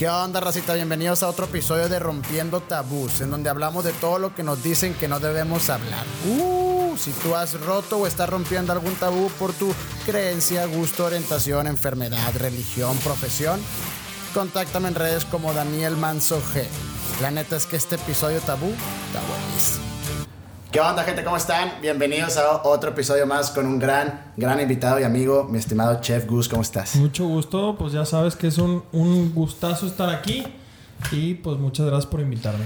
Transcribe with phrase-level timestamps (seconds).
[0.00, 0.72] ¿Qué onda, racita?
[0.72, 4.62] Bienvenidos a otro episodio de Rompiendo Tabús, en donde hablamos de todo lo que nos
[4.62, 6.06] dicen que no debemos hablar.
[6.26, 9.74] Uh, si tú has roto o estás rompiendo algún tabú por tu
[10.06, 13.60] creencia, gusto, orientación, enfermedad, religión, profesión,
[14.32, 16.64] contáctame en redes como Daniel Manso G.
[17.20, 19.89] La neta es que este episodio tabú está buenísimo.
[20.70, 21.24] ¿Qué onda, gente?
[21.24, 21.72] ¿Cómo están?
[21.82, 26.28] Bienvenidos a otro episodio más con un gran, gran invitado y amigo, mi estimado Chef
[26.28, 26.48] Gus.
[26.48, 26.94] ¿Cómo estás?
[26.94, 28.84] Mucho gusto, pues ya sabes que es un,
[29.34, 30.46] gustazo estar aquí.
[31.12, 32.64] Y pues muchas gracias por invitarme.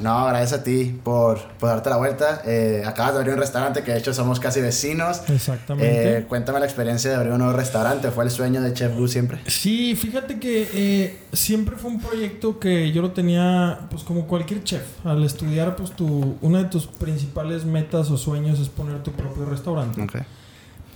[0.00, 2.42] No, gracias a ti por, por darte la vuelta.
[2.44, 5.22] Eh, acabas de abrir un restaurante que de hecho somos casi vecinos.
[5.28, 6.18] Exactamente.
[6.18, 8.10] Eh, cuéntame la experiencia de abrir un nuevo restaurante.
[8.10, 9.40] ¿Fue el sueño de Chef Gus siempre?
[9.46, 14.64] Sí, fíjate que eh, siempre fue un proyecto que yo lo tenía pues como cualquier
[14.64, 14.82] chef.
[15.04, 19.44] Al estudiar pues tu, una de tus principales metas o sueños es poner tu propio
[19.46, 20.02] restaurante.
[20.02, 20.22] Okay.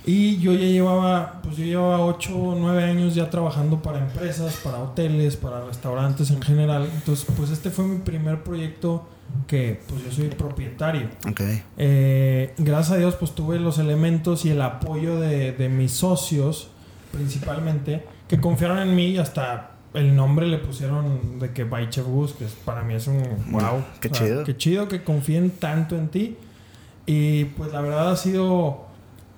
[0.09, 4.55] Y yo ya llevaba, pues yo llevaba 8 o 9 años ya trabajando para empresas,
[4.63, 6.89] para hoteles, para restaurantes en general.
[6.91, 9.07] Entonces, pues este fue mi primer proyecto
[9.45, 11.09] que pues yo soy propietario.
[11.29, 11.61] Okay.
[11.77, 16.71] Eh, gracias a Dios pues tuve los elementos y el apoyo de, de mis socios
[17.11, 22.07] principalmente que confiaron en mí y hasta el nombre le pusieron de que by Chef
[22.07, 23.83] Gus, que para mí es un wow.
[24.01, 24.43] Qué o sea, chido.
[24.43, 26.35] Qué chido que confíen tanto en ti.
[27.05, 28.88] Y pues la verdad ha sido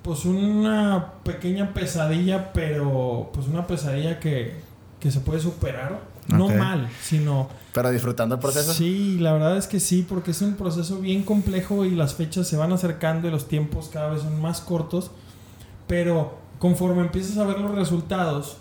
[0.02, 4.60] pues una pequeña pesadilla, pero pues una pesadilla que,
[5.00, 6.00] que se puede superar.
[6.28, 7.48] No mal, sino...
[7.72, 8.72] ¿Pero disfrutando el proceso?
[8.72, 12.46] Sí, la verdad es que sí, porque es un proceso bien complejo y las fechas
[12.46, 15.10] se van acercando y los tiempos cada vez son más cortos.
[15.88, 18.58] Pero conforme empiezas a ver los resultados,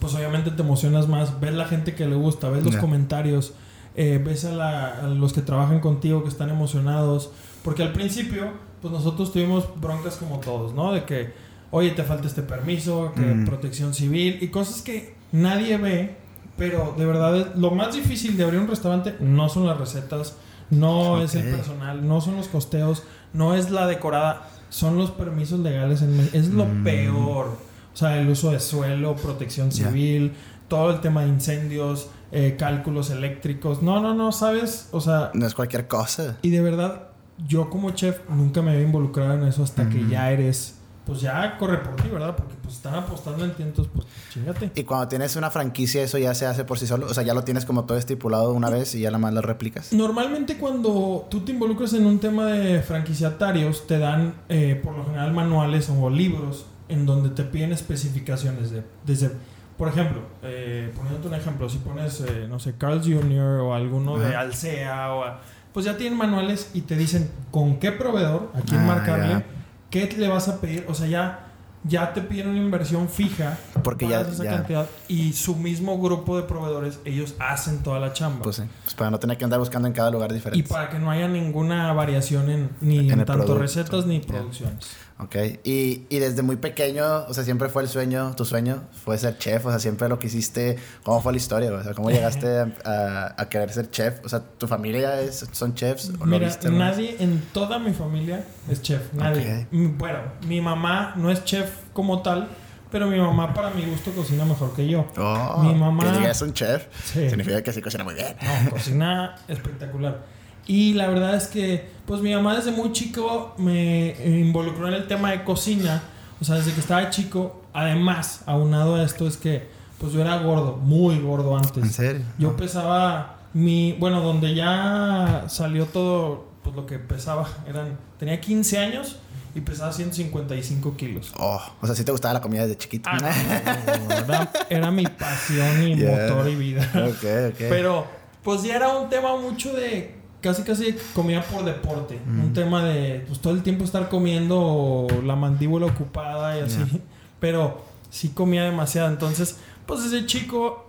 [0.00, 1.38] pues obviamente te emocionas más.
[1.40, 3.52] Ves la gente que le gusta, ves los comentarios,
[3.94, 7.30] eh, ves a, la- a los que trabajan contigo que están emocionados.
[7.68, 10.90] Porque al principio, pues nosotros tuvimos broncas como todos, ¿no?
[10.92, 11.34] De que,
[11.70, 13.44] oye, te falta este permiso, que Mm.
[13.44, 16.16] protección civil y cosas que nadie ve.
[16.56, 20.36] Pero de verdad, lo más difícil de abrir un restaurante no son las recetas,
[20.70, 23.02] no es el personal, no son los costeos,
[23.34, 26.00] no es la decorada, son los permisos legales.
[26.02, 26.36] En México.
[26.38, 26.84] es lo Mm.
[26.84, 27.46] peor.
[27.92, 30.32] O sea, el uso de suelo, protección civil,
[30.68, 33.82] todo el tema de incendios, eh, cálculos eléctricos.
[33.82, 34.88] No, no, no, ¿sabes?
[34.92, 36.38] O sea, No es cualquier cosa.
[36.42, 37.08] y de verdad,
[37.46, 40.74] yo como chef nunca me había involucrado en eso hasta que ya eres,
[41.06, 42.36] pues ya corre por ti, ¿verdad?
[42.36, 44.72] Porque pues están apostando en ti, entonces pues chingate.
[44.74, 47.06] Y cuando tienes una franquicia, eso ya se hace por sí solo.
[47.06, 49.40] O sea, ya lo tienes como todo estipulado una vez y ya nada más lo
[49.40, 49.92] replicas.
[49.92, 55.04] Normalmente cuando tú te involucras en un tema de franquiciatarios, te dan eh, por lo
[55.04, 59.30] general manuales o libros en donde te piden especificaciones de, desde,
[59.76, 63.60] por ejemplo, eh, poniéndote un ejemplo, si pones, eh, no sé, Carl's Jr.
[63.60, 64.34] o alguno de.
[64.34, 65.40] Alsea, o a-
[65.72, 69.44] pues ya tienen manuales y te dicen con qué proveedor, a quién Ah, marcarle, ya.
[69.90, 71.44] qué le vas a pedir, o sea, ya...
[71.84, 74.50] Ya te piden una inversión fija Porque ya- pagas esa ya.
[74.56, 78.42] cantidad y su mismo grupo de proveedores ellos hacen toda la chamba.
[78.42, 78.62] Pues sí.
[78.82, 80.68] Pues para no tener que andar buscando en cada lugar Y diferente.
[80.68, 84.88] para que no haya ninguna variación en ni En tanto recetas ni producciones.
[85.20, 85.34] Ok.
[85.64, 89.36] Y, y desde muy pequeño, o sea, siempre fue el sueño, tu sueño fue ser
[89.38, 89.66] chef.
[89.66, 90.76] O sea, siempre lo que hiciste.
[91.02, 91.72] ¿Cómo fue la historia?
[91.72, 94.24] O sea, ¿cómo llegaste a, a- a querer ser chef?
[94.24, 96.10] O sea, ¿tu familia es, son chefs?
[96.20, 96.78] ¿O lo Mira, viste más?
[96.96, 99.62] nadie en toda mi familia es chef, nadie.
[99.62, 99.72] Ok.
[99.72, 102.46] Mm, Bueno, mi mamá no es chef como tal,
[102.92, 105.04] pero mi mamá para mi gusto cocina mejor que yo.
[105.18, 106.86] Oh, Mi mamá- Que digas un chef.
[107.04, 107.28] Sí.
[107.28, 108.36] Significa que sí cocina muy bien.
[108.64, 110.37] No, cocina espectacular.
[110.68, 115.08] Y la verdad es que, pues mi mamá desde muy chico me involucró en el
[115.08, 116.02] tema de cocina.
[116.40, 119.66] O sea, desde que estaba chico, además, aunado a esto, es que,
[119.98, 121.82] pues yo era gordo, muy gordo antes.
[121.82, 122.22] ¿En serio?
[122.38, 128.78] Yo pesaba mi, bueno, donde ya salió todo, pues lo que pesaba, eran, tenía 15
[128.78, 129.16] años
[129.54, 131.32] y pesaba 155 kilos.
[131.38, 133.08] Oh, o sea, sí te gustaba la comida desde chiquito.
[133.10, 136.28] Ah, no, no, no, era, era mi pasión y Yeah.
[136.28, 136.82] motor y vida.
[136.94, 137.56] ok, ok.
[137.70, 138.06] Pero,
[138.44, 142.20] pues ya era un tema mucho de casi casi comida por deporte.
[142.26, 142.40] Mm.
[142.40, 146.78] Un tema de pues todo el tiempo estar comiendo la mandíbula ocupada y así.
[147.40, 149.08] Pero sí comía demasiado.
[149.08, 149.56] Entonces,
[149.86, 150.84] pues desde chico,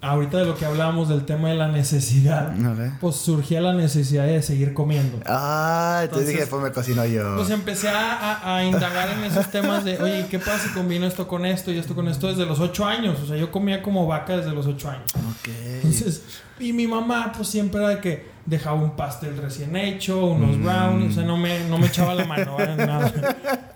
[0.00, 2.52] ahorita de lo que hablábamos del tema de la necesidad,
[3.00, 5.18] pues surgía la necesidad de seguir comiendo.
[5.26, 7.36] Ah, entonces, Entonces- dije, pues me cocino yo.
[7.36, 8.12] Pues empecé a,
[8.42, 11.72] a- a indagar en esos temas de, oye, ¿qué pasa si combino esto con esto
[11.72, 13.18] y esto con esto desde los 8 años?
[13.22, 15.10] O sea, yo comía como vaca desde los 8 años.
[15.14, 15.48] ok.
[15.76, 16.22] Entonces,
[16.60, 20.62] y mi mamá, pues siempre era de que dejaba un pastel recién hecho, unos Mm.
[20.64, 23.12] brownies, o sea, no me, no me echaba la mano en nada.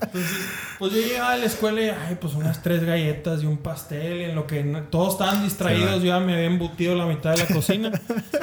[0.03, 0.37] Entonces,
[0.79, 4.21] pues yo llegaba a la escuela y, ay, pues unas tres galletas y un pastel,
[4.21, 7.07] y en lo que no- todos estaban distraídos, Sí, yo ya me había embutido la
[7.07, 7.91] mitad de la cocina.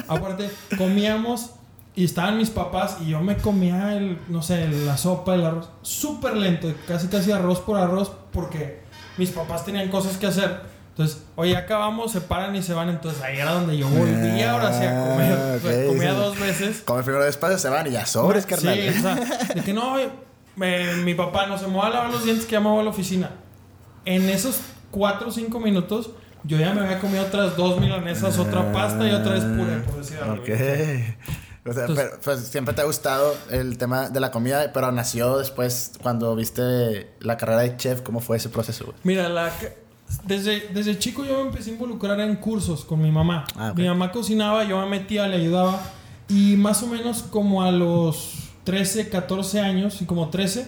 [0.08, 1.52] Aparte, comíamos
[1.96, 5.70] y estaban mis papás y yo me comía el, no sé, la sopa, el arroz,
[5.82, 8.82] súper lento, casi casi arroz por arroz, porque
[9.18, 10.74] mis papás tenían cosas que hacer.
[10.98, 12.88] Entonces, oye, acabamos, se paran y se van.
[12.90, 15.38] Entonces ahí era donde yo volví ahora sí a comer.
[15.38, 16.16] Ah, O sea, ok, comía sí.
[16.18, 16.82] dos veces.
[16.86, 18.76] Come primero despacio, se van y ya sobres, carnal.
[18.80, 19.16] Sí, o sea,
[19.56, 19.98] de que no,
[20.56, 22.80] me- mi papá no se me va a lavar los dientes que ya me voy
[22.80, 23.30] a la oficina.
[24.06, 26.12] En esos cuatro o cinco minutos,
[26.46, 29.98] yo ya me había comido otras dos milanesas, otra pasta y otra vez puré, por
[29.98, 30.36] decir algo.
[30.36, 30.50] Ok.
[31.68, 34.92] O sea, Entonces- pero, pues, siempre te ha gustado el tema de la comida, pero
[34.94, 38.02] nació después cuando viste la carrera de chef.
[38.02, 38.94] ¿Cómo fue ese proceso?
[39.04, 39.52] Mira, la,
[40.26, 43.46] desde, desde chico yo me empecé a involucrar en cursos con mi mamá.
[43.56, 43.78] Ah, ok.
[43.78, 45.80] Mi mamá cocinaba, yo me metía, le ayudaba.
[46.30, 50.68] Y más o menos como a los 13, 14 años, y como 13,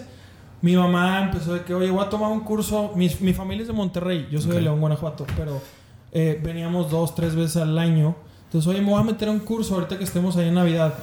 [0.62, 2.92] mi mamá empezó de que, oye, voy a tomar un curso.
[2.94, 4.56] Mi, mi familia es de Monterrey, yo soy Ok.
[4.56, 5.60] de León, Guanajuato, pero
[6.12, 8.14] eh, veníamos dos, tres veces al año.
[8.44, 10.94] Entonces, oye, me voy a meter a un curso ahorita que estemos ahí en Navidad.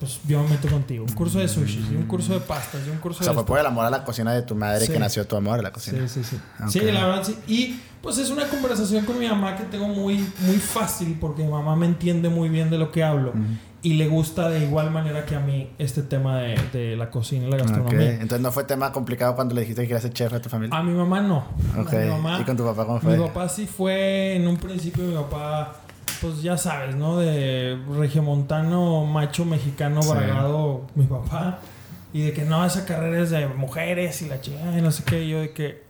[0.00, 1.04] Pues yo me meto contigo.
[1.06, 3.34] Un curso de sushi, y un curso de pastas, y un curso O sea, de
[3.34, 3.46] fue esto.
[3.52, 4.92] por el amor a la cocina de tu madre Sí.
[4.92, 6.08] que nació tu amor a la cocina.
[6.08, 6.40] Sí, sí, sí.
[6.64, 6.70] Ok.
[6.70, 7.36] Sí, la verdad sí.
[7.46, 11.50] Y pues es una conversación con mi mamá que tengo muy, muy fácil porque mi
[11.50, 13.34] mamá me entiende muy bien de lo que hablo
[13.82, 17.46] y le gusta de igual manera que a mí este tema de, de la cocina
[17.46, 18.12] y la gastronomía.
[18.14, 20.78] Entonces no fue tema complicado cuando le dijiste que querías ser chef a tu familia.
[20.78, 21.44] A mi mamá no.
[21.78, 21.92] Ok.
[21.92, 23.18] A mi mamá, ¿Y con tu papá cómo fue?
[23.18, 25.74] Mi papá sí fue en un principio, mi papá,
[26.20, 27.18] pues ya sabes, ¿no?
[27.18, 30.10] De regiomontano, macho mexicano, Sí.
[30.10, 31.58] bragado, mi papá.
[32.12, 35.04] Y de que no, esa carrera es de mujeres y la chingada y no sé
[35.04, 35.22] qué.
[35.24, 35.82] Y yo de que,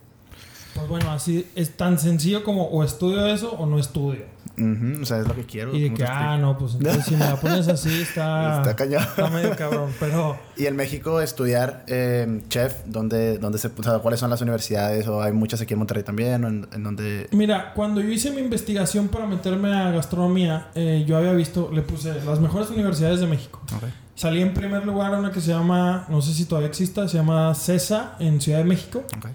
[0.75, 4.25] pues bueno, así es tan sencillo como o estudio eso o no estudio.
[4.61, 5.75] Ujú, O sea, es lo que quiero.
[5.75, 8.77] Y de ¿cómo que, ah, no, pues entonces si me la pones así está, Está
[8.77, 9.03] cañón.
[9.03, 9.91] está medio cabrón.
[9.99, 14.41] Pero Y en México estudiar eh, chef, ¿dónde, dónde se, o sea, ¿cuáles son las
[14.41, 15.07] universidades?
[15.09, 16.45] ¿O hay muchas aquí en Monterrey también?
[16.45, 17.29] ¿O en, en donde...
[17.33, 21.83] Mira, cuando yo hice mi investigación para meterme a gastronomía, eh, yo había visto, le
[21.83, 23.61] puse las mejores universidades de México.
[23.77, 23.85] Ok.
[24.15, 27.55] Salí en primer lugar una que se llama, no sé si todavía exista, se llama
[27.55, 29.03] CESA en Ciudad de México.
[29.17, 29.27] Ok.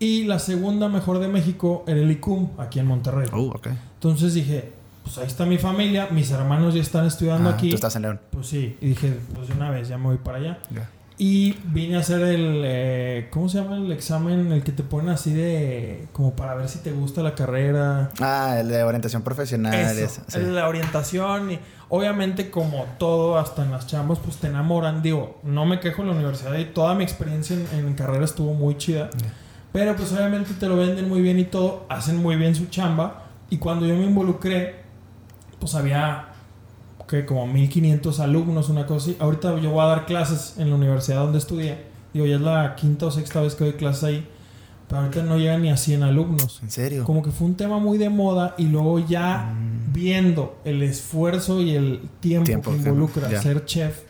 [0.00, 3.28] Y la segunda mejor de México era el ICUM, aquí en Monterrey.
[3.32, 3.68] Uh, ok.
[3.94, 4.72] Entonces dije,
[5.02, 7.70] pues ahí está mi familia, mis hermanos ya están estudiando Ah, aquí.
[7.70, 8.20] Tú estás en León.
[8.30, 10.58] Pues sí, y dije, pues de una vez ya me voy para allá.
[11.20, 14.52] Y vine a hacer el, eh, ¿cómo se llama el examen?
[14.52, 18.10] El que te ponen así de, como para ver si te gusta la carrera.
[18.20, 19.74] Ah, el de orientación profesional.
[19.74, 20.38] Eso, ese, sí.
[20.46, 21.58] la orientación y
[21.88, 25.02] obviamente como todo, hasta en las chambas, pues te enamoran.
[25.02, 28.54] Digo, no me quejo en la universidad y toda mi experiencia en, en carrera estuvo
[28.54, 29.10] muy chida.
[29.72, 33.26] Pero pues obviamente te lo venden muy bien y todo, hacen muy bien su chamba.
[33.50, 34.76] Y cuando yo me involucré,
[35.58, 36.28] pues había
[37.08, 39.16] que como 1500 alumnos, una cosa así.
[39.18, 41.86] Ahorita yo voy a dar clases en la universidad donde estudié.
[42.12, 44.28] Digo, ya es la quinta o sexta vez que doy clases ahí.
[44.88, 46.60] Pero ahorita no llegan ni a 100 alumnos.
[46.62, 47.04] ¿En serio?
[47.04, 49.54] Como que fue un tema muy de moda y luego ya
[49.92, 54.00] viendo el esfuerzo y el tiempo, Tiempo, que involucra ser chef,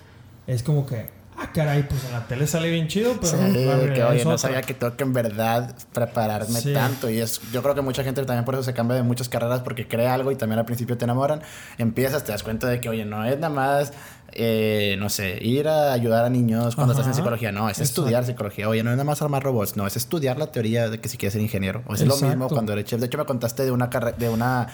[0.46, 3.54] es como que, ah, caray, pues en la tele sale bien chido, pero Sí,
[3.94, 4.38] que oye, no otra.
[4.38, 6.72] sabía que tengo que en verdad prepararme Sí.
[6.72, 7.08] tanto.
[7.10, 9.60] Y es, yo creo que mucha gente también por eso se cambia de muchas carreras
[9.60, 11.40] porque cree algo y también al principio te enamoran.
[11.78, 13.92] Empiezas, te das cuenta de que, oye, no es nada más,
[14.32, 17.00] eh, no sé, ir a ayudar a niños cuando Ajá.
[17.02, 17.50] estás en psicología.
[17.52, 18.02] No, es Exacto.
[18.02, 18.68] estudiar psicología.
[18.68, 19.76] Oye, no es nada más armar robots.
[19.76, 21.82] No, es estudiar la teoría de que si quieres ser ingeniero.
[21.86, 23.00] O es lo mismo cuando eres chef.
[23.00, 24.66] De hecho, me contaste de una carre- de una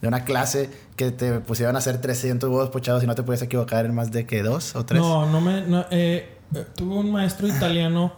[0.00, 3.42] de una clase que te pusieron a hacer 300 huevos pochados y no te puedes
[3.42, 5.00] equivocar en más de que dos o tres.
[5.00, 5.62] No, no me.
[5.62, 8.12] no, eh, eh, tuve un maestro italiano.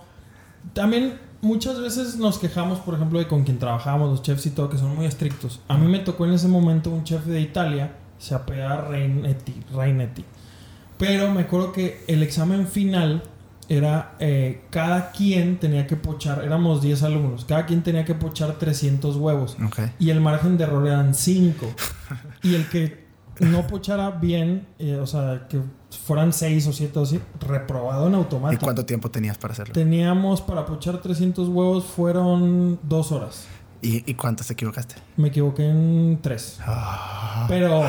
[0.73, 4.69] También muchas veces nos quejamos, por ejemplo, de con quien trabajamos, los chefs y todo,
[4.69, 5.61] que son muy estrictos.
[5.69, 10.25] A mí me tocó en ese momento un chef de Italia, se apellida Reinetti, Reinetti.
[10.99, 13.23] Pero me acuerdo que el examen final
[13.71, 18.55] era eh, cada quien tenía que pochar, éramos 10 alumnos, cada quien tenía que pochar
[18.59, 19.57] 300 huevos.
[19.65, 19.79] Ok.
[20.01, 21.67] Y el margen de error eran 5.
[22.43, 23.07] y el que
[23.39, 25.61] no pochara bien, eh, o sea, que
[26.05, 28.65] fueran 6 o 7 o así, reprobado en ¿Y automático.
[28.65, 29.73] cuánto tiempo tenías para hacerlo?
[29.73, 33.47] Teníamos para pochar 300 huevos, fueron 2 horas.
[33.83, 34.97] ¿Y, y cuántos te equivocaste?
[35.17, 36.59] Me equivoqué en 3.
[36.67, 37.47] Ah.
[37.49, 37.85] Pero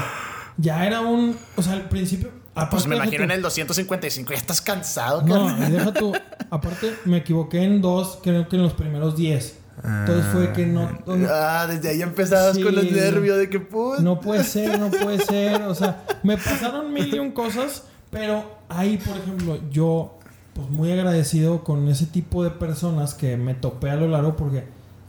[0.57, 1.35] ya era un.
[1.55, 2.40] O sea, al principio.
[2.53, 6.11] Pues aparte me imagino en el 255 ya estás cansado, No, y deja tú.
[6.49, 9.57] Aparte, me equivoqué en 2, creo que en los primeros 10.
[9.83, 10.91] Entonces fue que no.
[11.07, 12.61] no- Ah, desde ahí empezabas Sí.
[12.63, 14.01] con los nervios de que pues.
[14.01, 15.61] No puede ser, no puede ser.
[15.63, 20.19] O sea, me pasaron mil y un cosas, pero ahí, por ejemplo, yo,
[20.53, 24.65] pues muy agradecido con ese tipo de personas que me topé a lo largo porque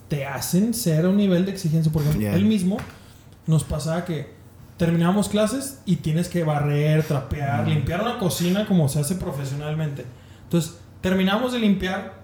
[0.09, 1.91] te hacen ser a un nivel de exigencia.
[1.93, 2.37] Por ejemplo, Yeah.
[2.37, 2.77] él mismo
[3.47, 4.33] nos pasaba que
[4.77, 10.05] terminábamos clases y tienes que barrer, trapear, limpiar una cocina como se hace profesionalmente.
[10.45, 12.15] Entonces, terminamos de limpiar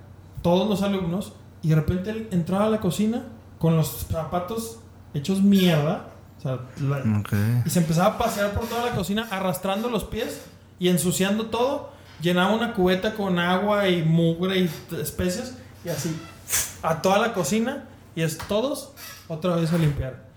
[0.43, 3.23] todos los alumnos y de repente él entraba a la cocina
[3.59, 4.79] con los zapatos
[5.15, 6.09] hechos mierda.
[6.39, 7.33] O sea, la- Ok.
[7.67, 10.41] y se empezaba a pasear por toda la cocina arrastrando los pies
[10.79, 11.91] y ensuciando todo.
[12.21, 16.17] Llenaba una cubeta con agua y mugre y especias y así
[16.83, 17.85] a toda la cocina
[18.17, 18.93] y es todos
[19.29, 20.28] otra vez a limpiar.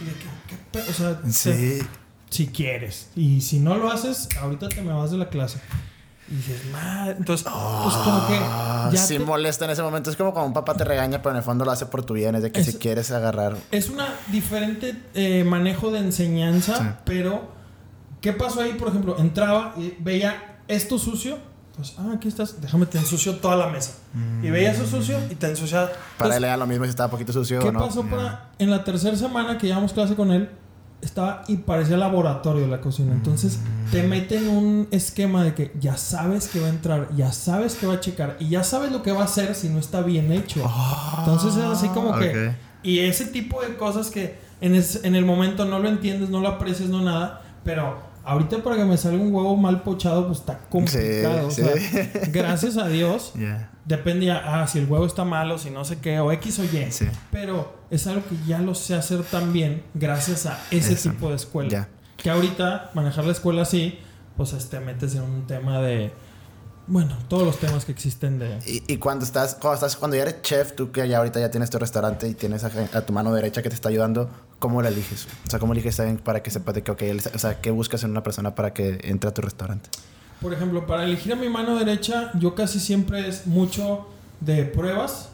[0.00, 1.50] Y de que, ¿qué pe- o sea, Sí.
[1.50, 1.86] te-
[2.30, 3.08] si quieres.
[3.14, 5.58] Y si no lo haces, ahorita te me vas de la clase.
[6.28, 7.16] Y dices, madre.
[7.18, 10.10] Entonces, pues como que Ah, ya sí te- molesta en ese momento.
[10.10, 12.14] Es como cuando un papá te regaña, pero en el fondo lo hace por tu
[12.14, 12.34] bien.
[12.34, 13.56] Es de que Es- si quieres agarrar.
[13.70, 16.84] Es una diferente eh, manejo de enseñanza, Sí.
[17.04, 17.52] pero
[18.22, 18.72] ¿qué pasó ahí?
[18.72, 21.38] Por ejemplo, entraba y veía esto sucio.
[21.76, 23.94] Entonces, ah, aquí estás, déjame te ensucio toda la mesa.
[24.42, 25.90] Y veía eso sucio y te ensuciaba.
[26.16, 27.80] Para él era lo mismo si estaba poquito sucio ¿Qué o no.
[27.80, 30.48] pasó para en la tercera semana que llevamos clase con él?
[31.02, 33.12] Estaba y parecía laboratorio la cocina.
[33.12, 33.58] Entonces
[33.90, 37.74] te mete en un esquema de que ya sabes que va a entrar, ya sabes
[37.74, 40.00] que va a checar y ya sabes lo que va a hacer si no está
[40.02, 40.62] bien hecho.
[41.18, 42.48] Entonces es así como que.
[42.50, 42.54] ok.
[42.84, 46.40] Y ese tipo de cosas que en, es- en el momento no lo entiendes, no
[46.40, 47.42] lo aprecias, no nada.
[47.64, 51.50] Pero ahorita para que me salga un huevo mal pochado, pues está complicado.
[51.50, 52.30] Sí, o sea, sí.
[52.32, 53.32] gracias a Dios.
[53.38, 53.70] Ya.
[53.84, 56.64] Depende ya, ah, si el huevo está malo, si no sé qué, o X o
[56.64, 56.90] Y.
[56.90, 57.06] Sí.
[57.30, 61.10] Pero es algo que ya lo sé hacer también gracias a ese Eso.
[61.10, 61.88] tipo de escuela.
[62.16, 63.98] Que ahorita manejar la escuela así,
[64.36, 66.12] pues te metes en un tema de.
[66.86, 68.58] Bueno, todos los temas que existen de.
[68.66, 71.50] Y, y cuando estás, cuando estás, cuando ya eres chef, tú que ya ahorita ya
[71.50, 74.30] tienes tu restaurante y tienes a, a tu mano derecha que te está ayudando,
[74.64, 75.28] ¿cómo la eliges?
[75.46, 77.02] O sea, ¿cómo eliges a alguien para que sepas de que, ok,
[77.34, 79.90] o sea, ¿qué buscas en una persona para que entre a tu restaurante?
[80.40, 84.06] Por ejemplo, para elegir a mi mano derecha, yo casi siempre es mucho
[84.40, 85.28] de pruebas,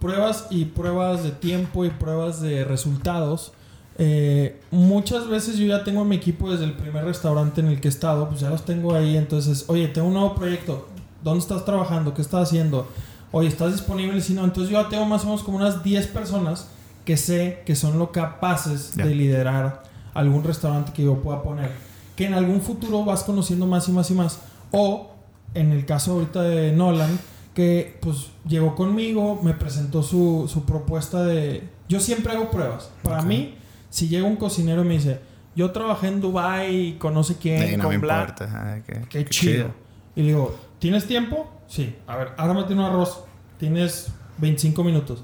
[0.00, 3.54] pruebas y pruebas de tiempo y pruebas de resultados.
[3.96, 7.80] Eh, muchas veces yo ya tengo a mi equipo desde el primer restaurante en el
[7.80, 9.16] que he estado, pues ya los tengo ahí.
[9.16, 10.88] Entonces, oye, tengo un nuevo proyecto.
[11.22, 12.12] ¿Dónde estás trabajando?
[12.12, 12.86] ¿Qué estás haciendo?
[13.32, 14.20] Oye, ¿estás disponible?
[14.20, 16.68] Si no, entonces yo ya tengo más o menos como unas 10 personas
[17.04, 19.82] que sé que son lo capaces de liderar
[20.14, 21.70] algún restaurante que yo pueda poner.
[22.16, 24.40] Que en algún futuro vas conociendo más y más y más.
[24.70, 25.14] O
[25.54, 27.18] en el caso ahorita de Nolan,
[27.54, 31.68] que pues llegó conmigo, me presentó su, su propuesta de...
[31.88, 32.90] Yo siempre hago pruebas.
[33.02, 33.56] Para mí,
[33.90, 35.20] si llega un cocinero y me dice,
[35.54, 38.10] yo trabajé en Dubai con no sé quién, Sí, no con.
[38.10, 39.68] Ah, qué, Qué chido.
[40.16, 41.48] Y le digo, ¿tienes tiempo?
[41.68, 41.94] Sí.
[42.06, 43.24] A ver, ármate un arroz.
[43.58, 44.08] Tienes
[44.38, 45.22] 25 minutos.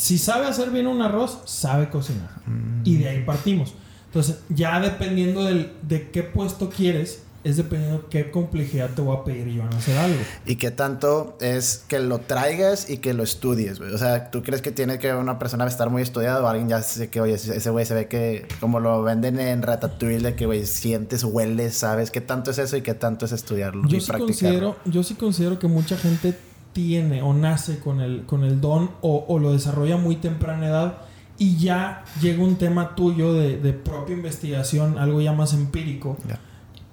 [0.00, 2.30] Si sabe hacer bien un arroz, sabe cocinar.
[2.46, 2.80] Mm.
[2.84, 3.74] Y de ahí partimos.
[4.06, 9.24] Entonces, ya dependiendo del, de qué puesto quieres, es dependiendo qué complejidad te voy a
[9.24, 10.18] pedir yo en hacer algo.
[10.46, 13.92] ¿Y qué tanto es que lo traigas y que lo estudies, güey?
[13.92, 16.80] O sea, ¿tú crees que tiene que una persona estar muy estudiada o alguien ya
[16.80, 20.46] sé que, oye, ese güey se ve que, como lo venden en Ratatouille, de que,
[20.46, 22.10] güey, sientes, hueles, sabes?
[22.10, 24.76] ¿Qué tanto es eso y qué tanto es estudiarlo Yo y sí, practicarlo?
[24.76, 26.34] considero, yo sí considero que mucha gente
[26.72, 30.98] tiene o nace con el, con el don o, o lo desarrolla muy temprana edad
[31.38, 36.18] y ya llega un tema tuyo de, de propia investigación, algo ya más empírico.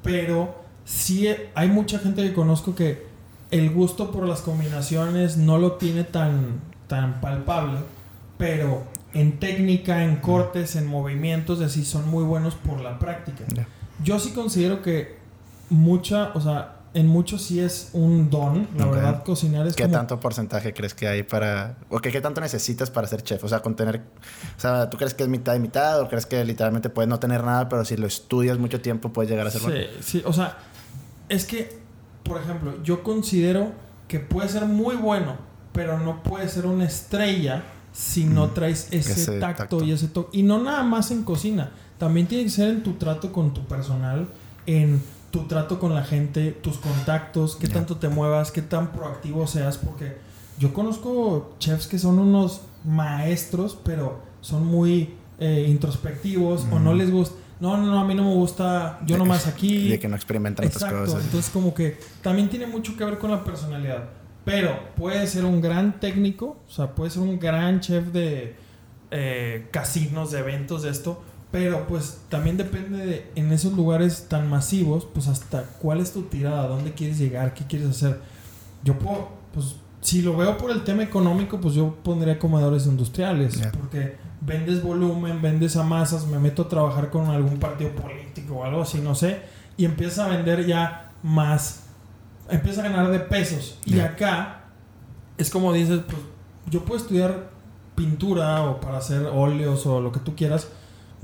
[0.02, 0.56] Pero
[0.86, 3.06] sí hay mucha gente que conozco que
[3.52, 7.80] el gusto por las combinaciones no lo tiene tan, tan palpable,
[8.38, 13.44] pero en técnica, en cortes, en movimientos, así son muy buenos por la práctica.
[14.02, 15.18] Yo sí considero que
[15.70, 19.96] mucha, o sea, en mucho sí es un don, la verdad, cocinar es ¿Qué como...
[19.96, 21.78] tanto porcentaje crees que hay para...
[21.90, 23.44] o que qué tanto necesitas para ser chef?
[23.44, 24.02] O sea, con tener...
[24.58, 27.20] O sea, ¿tú crees que es mitad y mitad o crees que literalmente puedes no
[27.20, 29.88] tener nada, pero si lo estudias mucho tiempo puedes llegar a ser Sí, bueno?
[30.02, 30.58] sí, o sea,
[31.30, 31.78] es que,
[32.24, 33.72] por ejemplo, yo considero
[34.08, 35.36] que puede ser muy bueno,
[35.74, 37.64] pero no puede ser una estrella
[37.94, 39.84] si no Mm, traes ese, ese tacto, tacto.
[39.84, 40.40] y ese toque.
[40.40, 43.66] Y no nada más en cocina, también tiene que ser en tu trato con tu
[43.66, 44.28] personal,
[44.66, 45.00] en
[45.38, 49.78] tu trato con la gente, tus contactos, qué tanto te muevas, qué tan proactivo seas,
[49.78, 50.18] porque
[50.60, 56.98] yo conozco chefs que son unos maestros, pero son muy eh, introspectivos o no Mm.
[56.98, 57.36] les gusta.
[57.60, 59.88] No, no, no, a mí no me gusta, yo De- nomás aquí.
[59.90, 61.24] De que no experimentan Exacto, cosas.
[61.26, 64.06] entonces como que también tiene mucho que ver con la personalidad.
[64.46, 68.56] Pero puede ser un gran técnico, o sea, puede ser un gran chef de
[69.12, 71.22] eh, casinos, de eventos, de esto.
[71.52, 76.24] Pero pues también depende de, en esos lugares tan masivos, pues hasta cuál es tu
[76.24, 78.20] tirada, dónde quieres llegar, qué quieres hacer.
[78.84, 83.60] Yo puedo, pues si lo veo por el tema económico, pues yo pondría comedores industriales,
[83.62, 83.72] Ya.
[83.72, 88.64] porque vendes volumen, vendes a masas, me meto a trabajar con algún partido político o
[88.66, 89.40] algo así, no sé,
[89.78, 91.86] y empieza a vender ya más,
[92.50, 93.80] empieza a ganar de pesos.
[93.86, 94.06] Y Ya.
[94.06, 94.66] acá
[95.38, 96.18] es como dices, pues
[96.70, 97.50] yo puedo estudiar
[97.96, 100.68] pintura o para hacer óleos o lo que tú quieras,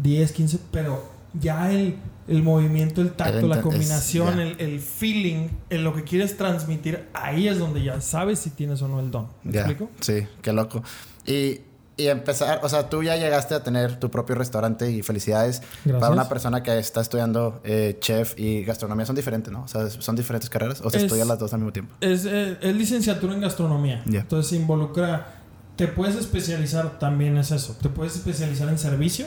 [0.03, 1.03] 10, 15, pero
[1.39, 1.95] ya el,
[2.27, 4.43] el movimiento, el tacto, El la es- combinación, ya.
[4.43, 8.81] el, el feeling, en lo que quieres transmitir, ahí es donde ya sabes si tienes
[8.81, 9.27] o no el don.
[9.43, 9.89] ¿Me Ya, explico?
[10.01, 10.83] Sí, qué loco.
[11.25, 11.61] Y,
[11.95, 15.61] y empezar, o sea, tú ya llegaste a tener tu propio restaurante y felicidades.
[15.85, 15.99] Gracias.
[15.99, 19.63] Para una persona que está estudiando eh, chef y gastronomía son diferentes, ¿no?
[19.63, 21.93] O sea, son diferentes carreras o se Es- estudian las dos al mismo tiempo.
[22.01, 24.01] Es, eh, es licenciatura en gastronomía.
[24.05, 24.21] Ya.
[24.21, 25.35] Entonces se involucra.
[25.75, 27.75] Te puedes especializar también, es eso.
[27.81, 29.25] Te puedes especializar en servicio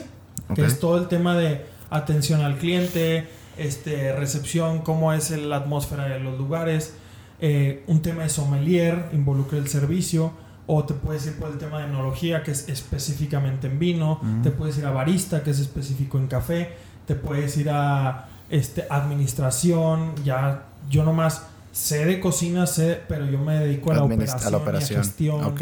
[0.53, 3.27] que es todo el tema de atención al cliente,
[3.57, 6.93] este, recepción, cómo es la atmósfera de los lugares,
[7.39, 10.31] eh, un tema de sommelier, involucra el servicio,
[10.65, 14.51] o te puedes ir por el tema de enología, que es específicamente en vino, te
[14.51, 16.73] puedes ir a barista, que es específico en café,
[17.05, 21.43] te puedes ir a este, administración, ya yo nomás
[21.77, 24.99] sé de cocina, sé, pero yo me dedico a la, operación, a la operación.
[24.99, 25.43] Y gestión.
[25.43, 25.61] Ok.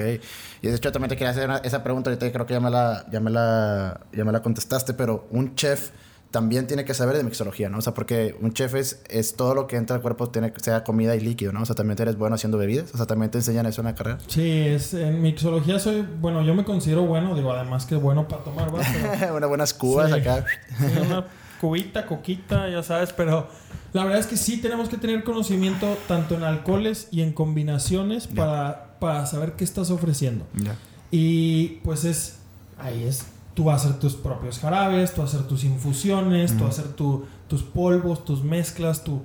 [0.62, 3.06] Y de hecho también te quería hacer esa pregunta, ahorita creo que ya me la,
[3.12, 5.92] ya me la, ya me la contestaste, pero un chef
[6.32, 7.80] también tiene que saber de mixología, ¿no?
[7.80, 10.84] O sea, porque un chef es, es todo lo que entra al cuerpo, tiene sea
[10.86, 11.62] comida y líquido, ¿no?
[11.62, 13.96] O sea, también eres bueno haciendo bebidas, o sea, también te enseñan eso en la
[13.96, 14.18] carrera.
[14.28, 18.44] Sí, es, en mixología soy, bueno, yo me considero bueno, digo, además que bueno para
[18.44, 19.34] tomar, ¿verdad?
[19.36, 20.46] Unas buenas cubas acá.
[21.06, 21.26] una
[21.60, 23.48] cubita, coquita, ya sabes, pero
[23.94, 28.28] la verdad es que sí tenemos que tener conocimiento tanto en alcoholes y en combinaciones
[28.28, 30.46] para, para saber qué estás ofreciendo.
[31.12, 32.40] Y pues es,
[32.78, 36.56] ahí es tú vas a hacer tus propios jarabes, tú vas a hacer tus infusiones,
[36.56, 39.22] tú vas a hacer tus polvos, tus mezclas, tu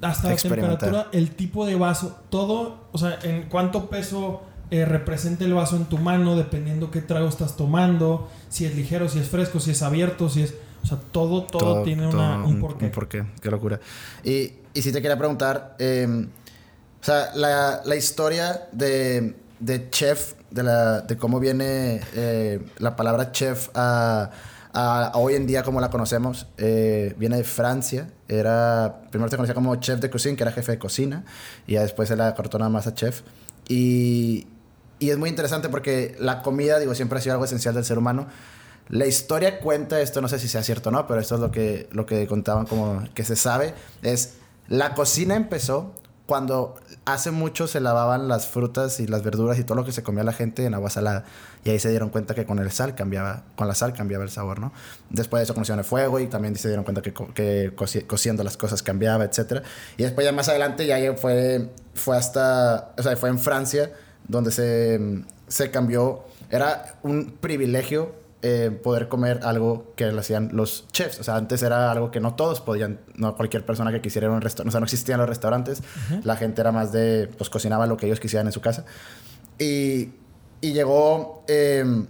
[0.00, 5.44] hasta la temperatura, el tipo de vaso, todo, o sea, en cuánto peso eh, representa
[5.44, 9.28] el vaso en tu mano, dependiendo qué trago estás tomando, si es ligero, si es
[9.28, 10.54] fresco, si es abierto, si es,
[10.88, 12.84] sea, todo, todo, tiene un, porqué.
[12.86, 13.80] Un porqué, qué locura.
[14.24, 16.28] Y, y si te quería preguntar, em,
[17.00, 22.96] o sea, la, la historia de, de chef de, la, de cómo viene eh, la
[22.96, 24.30] palabra chef a,
[24.72, 26.46] a, hoy en día como la conocemos.
[26.56, 28.10] Eh, viene de Francia.
[28.28, 31.24] Era, primero se conocía como chef de cocina, que era jefe de cocina,
[31.66, 33.22] y ya después se la cortó nada más a chef.
[33.68, 34.46] Y,
[34.98, 37.98] y es muy interesante porque la comida, digo, siempre ha sido algo esencial del ser
[37.98, 38.26] humano.
[38.88, 41.50] La historia cuenta, esto no sé si sea cierto o no, pero esto es lo
[41.50, 44.34] que, lo que contaban como que se sabe, es
[44.68, 45.92] la cocina empezó
[46.28, 46.76] cuando
[47.06, 50.22] hace mucho se lavaban las frutas y las verduras y todo lo que se comía
[50.24, 51.24] la gente en agua salada.
[51.64, 54.30] Y ahí se dieron cuenta que con el sal cambiaba, con la sal cambiaba el
[54.30, 54.70] sabor, ¿no?
[55.08, 57.72] Después de eso conocieron el fuego y también se dieron cuenta que, que
[58.06, 59.62] cociendo las cosas cambiaba, etc.
[59.96, 63.90] Y después ya más adelante ya fue, fue hasta, o sea, fue en Francia
[64.28, 66.24] donde se, se cambió.
[66.50, 71.18] Era un privilegio eh, poder comer algo que lo hacían los chefs.
[71.18, 74.40] O sea, antes era algo que no todos podían, no cualquier persona que quisiera un
[74.40, 75.82] restaurante, o sea, no existían los restaurantes.
[76.22, 78.84] La gente era más de, pues cocinaba lo que ellos quisieran en su casa.
[79.58, 80.10] Y,
[80.60, 82.06] y llegó em,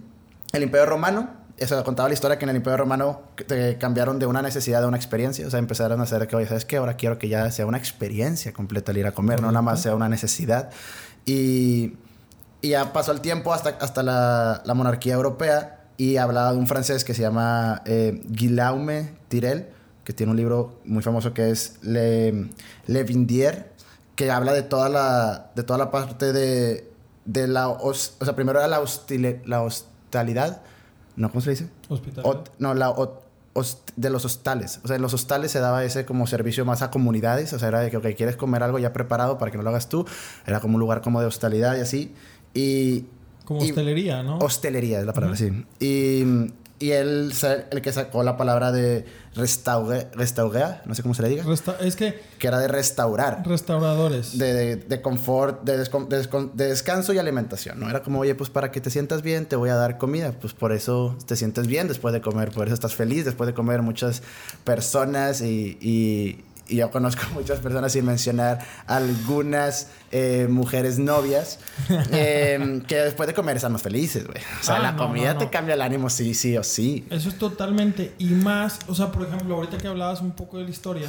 [0.53, 1.31] el Imperio Romano.
[1.57, 4.87] Eso contaba la historia que en el Imperio Romano te cambiaron de una necesidad a
[4.87, 5.47] una experiencia.
[5.47, 6.77] O sea, empezaron a hacer que, oye, ¿sabes qué?
[6.77, 9.81] Ahora quiero que ya sea una experiencia completa el ir a comer, no nada más
[9.81, 10.69] sea una necesidad.
[11.25, 11.95] Y,
[12.61, 16.67] y ya pasó el tiempo hasta, hasta la, la monarquía europea y hablaba de un
[16.69, 19.69] francés que se llama eh, Guillaume Tirel,
[20.05, 22.49] que tiene un libro muy famoso que es Le,
[22.87, 23.73] Le Vindier,
[24.15, 26.89] que habla de toda la, de toda la parte de,
[27.25, 27.69] de la...
[27.69, 30.63] o sea, primero era la, hostile, la hostalidad.
[31.17, 31.31] ¿No?
[31.31, 31.69] ¿Cómo se dice?
[31.89, 32.45] Hospitalidad.
[32.61, 32.95] no, la...
[33.97, 34.79] de los hostales.
[34.85, 37.53] O sea, en los hostales se daba ese como servicio más a comunidades.
[37.55, 39.71] O sea, era de que, ok, quieres comer algo ya preparado para que no lo
[39.71, 40.07] hagas tú.
[40.47, 42.15] Era como un lugar como de hostalidad y así.
[42.55, 43.07] Y,
[43.49, 44.37] como hostelería, ¿no?
[44.41, 45.51] Hostelería es la palabra, sí.
[45.81, 46.23] Y,
[46.81, 47.33] y él,
[47.71, 51.45] el que sacó la palabra de restaure, restaurar, no sé cómo se le diga.
[51.81, 52.21] es que...
[52.39, 53.43] Que era de restaurar.
[53.47, 54.37] Restauradores.
[54.37, 57.89] De, de, confort, de, de, descanso y alimentación, ¿no?
[57.89, 60.33] Era como, oye, pues para que te sientas bien te voy a dar comida.
[60.33, 63.55] Pues por eso te sientes bien después de comer, por eso estás feliz después de
[63.55, 64.23] comer muchas
[64.65, 66.45] personas y y
[66.77, 71.59] yo conozco muchas personas sin mencionar algunas eh, mujeres novias
[72.13, 74.43] em, que después de comer están más felices, güey.
[74.61, 77.07] O sea, ah, la comida te cambia el ánimo sí, sí o sí.
[77.11, 78.15] Eso es totalmente.
[78.19, 81.09] Y más, o sea, por ejemplo, ahorita que hablabas un poco de la historia,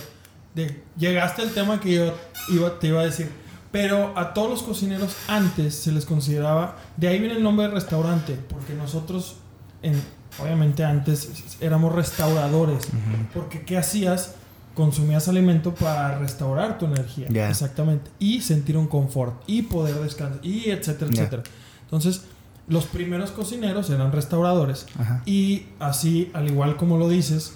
[0.56, 2.14] de, llegaste al tema que yo
[2.50, 3.30] iba, te iba a decir.
[3.72, 7.74] Pero a todos los cocineros antes se les consideraba, de ahí viene el nombre de
[7.74, 9.38] restaurante, porque nosotros,
[9.84, 10.02] en,
[10.42, 12.88] obviamente antes éramos restauradores,
[13.32, 14.34] porque ¿qué hacías?
[14.80, 17.28] Consumías alimento para restaurar tu energía.
[17.50, 18.10] Exactamente.
[18.18, 19.44] Y sentir un confort.
[19.46, 20.40] Y poder descansar.
[20.42, 21.44] Y etcétera, etcétera.
[21.82, 22.24] Entonces,
[22.70, 24.86] los primeros cocineros eran restauradores.
[25.26, 27.56] Y así, al igual como lo dices,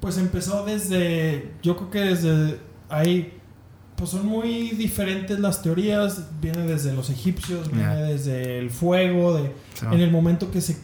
[0.00, 1.52] pues empezó desde.
[1.62, 2.58] Yo creo que desde
[2.88, 3.38] ahí.
[3.94, 6.24] Pues son muy diferentes las teorías.
[6.40, 9.54] Viene desde los egipcios, viene desde el fuego, de,
[9.92, 10.78] en el momento que se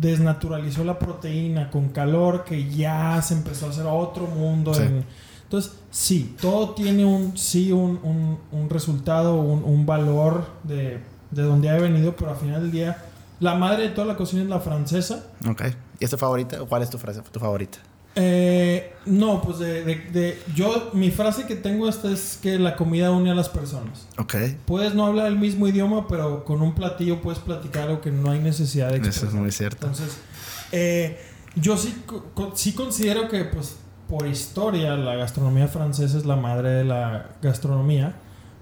[0.00, 4.72] desnaturalizó la proteína con calor, que ya se empezó a hacer otro mundo.
[5.44, 11.00] entonces, sí, todo tiene un, sí, un, un, resultado, un, valor de,
[11.30, 13.04] de donde ha venido, pero al final del día,
[13.40, 15.26] la madre de toda la cocina es la francesa.
[15.48, 15.62] Ok.
[15.98, 16.58] ¿Y es tu favorita?
[16.60, 17.78] ¿Cuál es tu, frase, tu favorita?
[18.14, 23.10] Eh, no, pues de, de, Yo, mi frase que tengo esta es que la comida
[23.10, 24.06] une a las personas.
[24.18, 24.34] Ok.
[24.66, 28.30] Puedes no hablar el mismo idioma, pero con un platillo puedes platicar algo que no
[28.30, 29.24] hay necesidad de expresar.
[29.24, 29.86] Eso es muy cierto.
[29.86, 30.18] Entonces,
[30.72, 31.18] eh,
[31.56, 33.76] yo sí, co- sí considero que, pues,
[34.08, 38.14] por historia, la gastronomía francesa es la madre de la gastronomía,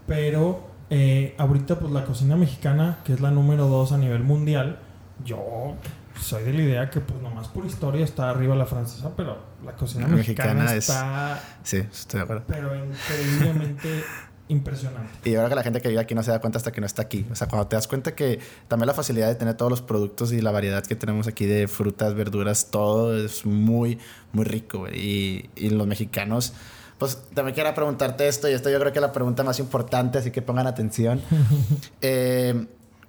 [0.07, 4.79] pero eh, ahorita, pues, la cocina mexicana, que es la número dos a nivel mundial,
[5.25, 5.75] yo
[6.21, 9.73] soy de la idea que, pues, nomás por historia está arriba la francesa, pero la
[9.73, 12.45] cocina La mexicana, mexicana es- está, Sí, estoy de acuerdo.
[12.47, 14.05] pero increíblemente
[14.49, 15.11] impresionante.
[15.29, 16.81] Y yo creo que la gente que vive aquí no se da cuenta hasta que
[16.81, 17.25] no está aquí.
[17.31, 20.33] O sea, cuando te das cuenta que también la facilidad de tener todos los productos
[20.33, 23.99] y la variedad que tenemos aquí de frutas, verduras, todo es muy,
[24.33, 24.89] muy rico.
[24.89, 26.53] Y, y los mexicanos,
[26.99, 30.19] pues también quiero preguntarte esto, y esto yo creo que es la pregunta más importante,
[30.19, 31.21] así que pongan atención.
[32.03, 32.67] Eh,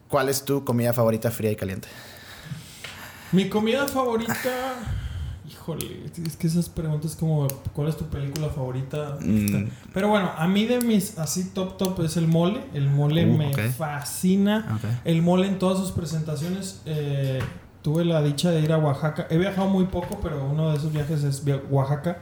[0.08, 1.88] ¿Cuál es tu comida favorita fría y caliente?
[3.32, 4.76] Mi comida favorita.
[5.50, 9.18] Híjole, es que esas preguntas como ¿cuál es tu película favorita?
[9.20, 9.70] Mm.
[9.94, 12.62] Pero bueno, a mí de mis así top top es el mole.
[12.74, 14.80] El mole Uh, me fascina.
[15.04, 16.82] El mole en todas sus presentaciones.
[16.86, 17.40] eh,
[17.82, 19.28] tuve la dicha de ir a Oaxaca.
[19.30, 22.20] He viajado muy poco, pero uno de esos viajes es Oaxaca.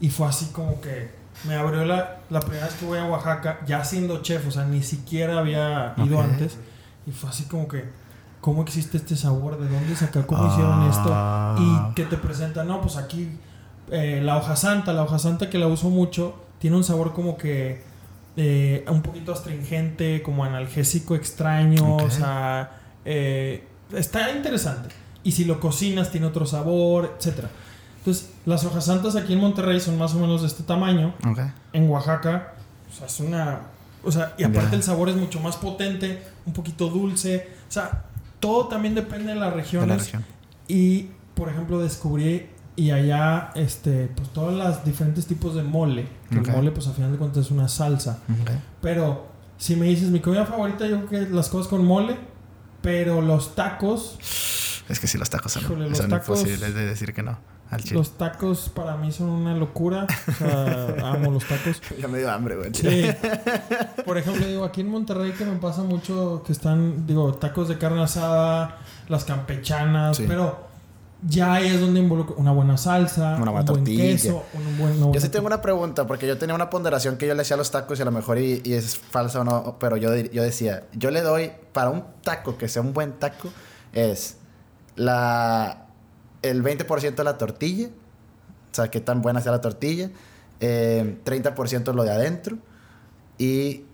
[0.00, 1.10] Y fue así como que
[1.46, 4.64] me abrió la, la primera vez que voy a Oaxaca, ya siendo chef, o sea,
[4.64, 6.56] ni siquiera había ido antes.
[7.06, 7.84] Y fue así como que,
[8.40, 9.58] ¿cómo existe este sabor?
[9.58, 10.26] ¿De dónde saca?
[10.26, 11.10] ¿Cómo hicieron esto?
[11.12, 11.56] Ah.
[11.58, 13.30] Y que te presentan, no, pues aquí
[13.90, 17.36] eh, la hoja santa, la hoja santa que la uso mucho, tiene un sabor como
[17.36, 17.82] que
[18.36, 24.94] eh, un poquito astringente, como analgésico extraño, o sea, eh, está interesante.
[25.22, 27.50] Y si lo cocinas tiene otro sabor, etcétera.
[27.98, 31.14] Entonces, las hojas santas aquí en Monterrey son más o menos de este tamaño.
[31.28, 31.40] Ok.
[31.74, 32.54] En Oaxaca,
[32.90, 33.60] o sea, es una...
[34.02, 37.50] O sea, y aparte el sabor es mucho más potente, un poquito dulce.
[37.68, 38.04] O sea,
[38.40, 39.88] todo también depende de las De regiones.
[39.88, 40.24] la región.
[40.68, 46.06] Y, por ejemplo, descubrí y allá, este, pues todos los diferentes tipos de mole.
[46.30, 46.38] Que.
[46.38, 48.18] El mole, pues a final de cuentas es una salsa.
[48.80, 49.26] Pero
[49.58, 52.16] si me dices mi comida favorita, yo creo que las cosas con mole.
[52.82, 54.16] Pero los tacos,
[54.88, 57.38] Es que sí, los tacos son, Híjole, los son tacos- imposibles de decir que no.
[57.70, 57.94] Al chile.
[57.96, 60.06] los tacos para mí son una locura.
[60.28, 61.80] O sea, amo los tacos.
[61.98, 62.70] Ya me dio hambre, güey.
[62.74, 63.06] Sí.
[64.04, 67.78] Por ejemplo, digo, aquí en Monterrey que me pasa mucho que están, digo, tacos de
[67.78, 68.78] carne asada,
[69.08, 70.24] las campechanas, Sí.
[70.26, 70.68] pero
[71.22, 75.02] ya ahí es donde involucra una buena salsa, Una buena un buen queso, un buen,
[75.02, 77.54] una Yo sí tengo una pregunta, porque yo tenía una ponderación que yo le hacía
[77.54, 80.14] a los tacos y a lo mejor y, y es falsa o no, pero yo,
[80.16, 83.48] yo decía, yo le doy para un taco que sea un buen taco,
[83.92, 84.38] es
[84.96, 85.86] la
[86.42, 90.10] el 20% de la tortilla, o sea, qué tan buena sea la tortilla,
[90.60, 92.58] eh, 30% lo de adentro
[93.38, 93.84] y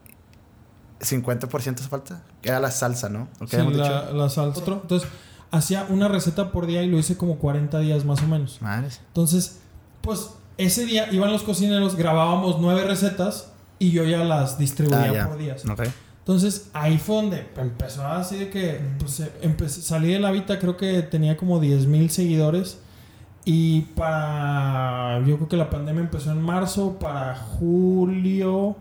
[1.01, 3.29] 50% falta, que era la salsa, ¿no?
[3.41, 3.71] ¿O qué Sí, la,
[4.05, 4.17] dicho?
[4.17, 4.61] la salsa.
[4.61, 5.09] Otro, Entonces,
[5.51, 8.61] hacía una receta por día y lo hice como 40 días más o menos.
[8.63, 9.01] Madres.
[9.09, 9.59] Entonces,
[10.01, 15.13] pues ese día iban los cocineros, grabábamos nueve recetas y yo ya las distribuía Ah,
[15.13, 15.29] ya.
[15.29, 15.65] por días.
[15.69, 15.83] Ok.
[16.27, 20.77] Entonces ahí fue donde empezó así de que pues, empecé- salí de la Vita, creo
[20.77, 22.79] que tenía como 10 mil seguidores.
[23.45, 25.23] Y para.
[25.25, 28.77] Yo creo que la pandemia empezó en marzo, para julio.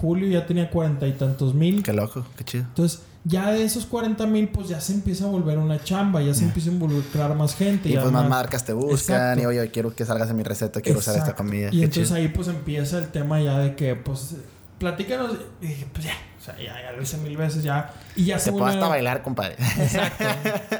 [0.00, 1.82] Julio ya tenía cuarenta y tantos mil.
[1.82, 2.64] Qué loco, qué chido.
[2.64, 6.32] Entonces, ya de esos 40 mil, pues ya se empieza a volver una chamba, ya
[6.34, 7.88] se empieza a involucrar más gente.
[7.88, 9.42] Y ya pues más marcas te buscan Exacto.
[9.42, 11.42] y oye, quiero que salgas en mi receta, quiero usar esta Exacto.
[11.44, 11.68] comida.
[11.68, 12.16] Y Qué entonces chido.
[12.20, 14.36] ahí pues empieza el tema ya de que, pues,
[14.78, 15.32] platícanos.
[15.62, 16.12] Y dije, pues ya,
[16.46, 17.92] sea, ya, ya lo hice mil veces ya.
[18.14, 18.66] Y ya se volvió...
[18.68, 19.54] hasta bailar, compadre.
[19.58, 20.24] Exacto.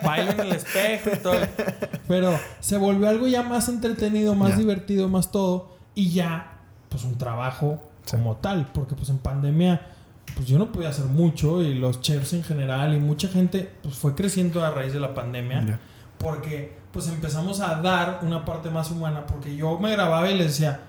[0.04, 1.40] Bailo en el espejo y todo.
[2.08, 5.76] Pero se volvió algo ya más entretenido, más divertido, más todo.
[5.94, 8.16] Y ya, pues un trabajo Sí.
[8.16, 8.68] como tal.
[8.72, 9.80] Porque pues en pandemia,
[10.36, 11.62] pues yo no podía hacer mucho.
[11.62, 15.14] Y los chefs en general y mucha gente, pues fue creciendo a raíz de la
[15.14, 15.80] pandemia.
[16.18, 19.26] Porque pues empezamos a dar una parte más humana.
[19.26, 20.80] Porque yo me grababa y les decía,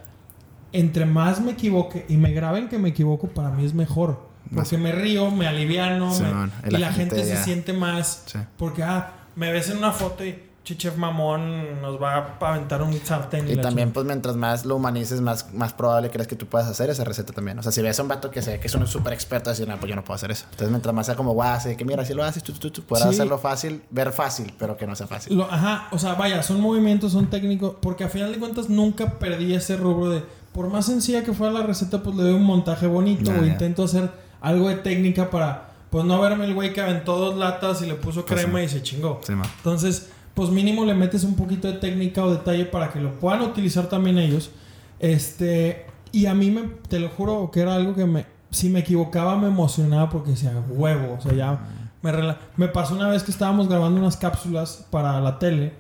[0.74, 4.27] entre más me equivoque y me graben que me equivoco, para mí es mejor.
[4.54, 8.24] Porque me río, me aliviano, me- Simón, y la, gente, se ya- siente más.
[8.26, 8.40] Sí.
[8.58, 12.94] Porque, ah, me ves en una foto y Chichef Mamón nos va a aventar un
[13.02, 13.48] sartén.
[13.48, 13.94] Y la también, chingada.
[13.94, 17.32] pues, mientras más lo humanices, más, más probable crees que tú puedas hacer esa receta
[17.32, 17.58] también.
[17.58, 19.66] O sea, si ves a un vato que se que es un súper experto, decir,
[19.66, 20.44] no, pues yo no puedo hacer eso.
[20.52, 22.82] Entonces, mientras más sea como guau, así que mira, si lo haces, tú, tú, tú,
[22.84, 23.16] podrás Sí.
[23.16, 25.38] hacerlo fácil, ver fácil, pero que no sea fácil.
[25.38, 27.76] Lo- ajá, o sea, vaya, son movimientos, son técnicos.
[27.82, 30.24] Porque a final de cuentas nunca perdí ese rubro de.
[30.52, 33.54] Por más sencilla que fuera la receta, pues le doy un montaje bonito o ya.
[33.54, 34.10] intento hacer
[34.42, 35.66] algo de técnica para.
[35.90, 38.66] Pues no verme el güey que aventó dos latas y le puso Pues, crema sí.
[38.66, 39.22] y se chingó.
[39.26, 39.34] Sí.
[39.34, 43.42] Entonces, pues mínimo le metes un poquito de técnica o detalle para que lo puedan
[43.42, 44.52] utilizar también ellos.
[45.00, 48.80] Este, y a mí me, te lo juro que era algo que me, si me
[48.80, 51.60] equivocaba me emocionaba porque decía, huevo, o sea, ya
[52.02, 55.74] me, rela- me pasó una vez que estábamos grabando unas cápsulas para la tele.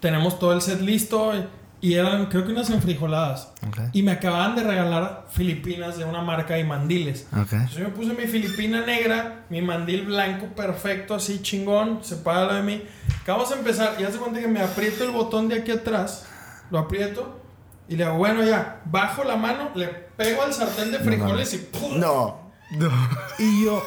[0.00, 1.32] Tenemos todo el set listo
[1.80, 3.52] y, eran, creo que unas enfrijoladas.
[3.66, 3.78] Ok.
[3.92, 7.26] Y me acababan de regalar Filipinas de una marca de mandiles.
[7.32, 7.52] Ok.
[7.52, 12.46] Entonces yo me puse mi filipina negra, mi mandil blanco perfecto, así chingón, se para
[12.46, 12.82] la de mí.
[13.22, 16.26] Acabamos de empezar y hace cuenta que me aprieto el botón de aquí atrás,
[16.70, 17.40] lo aprieto
[17.88, 21.58] y le hago, bueno, ya, bajo la mano, le pego al sartén de frijoles y
[21.58, 22.00] ¡pum!
[22.00, 22.46] No.
[22.72, 22.90] No.
[23.38, 23.82] Y yo,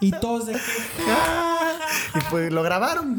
[0.00, 0.58] y todos de que,
[2.14, 3.16] Y pues lo grabaron.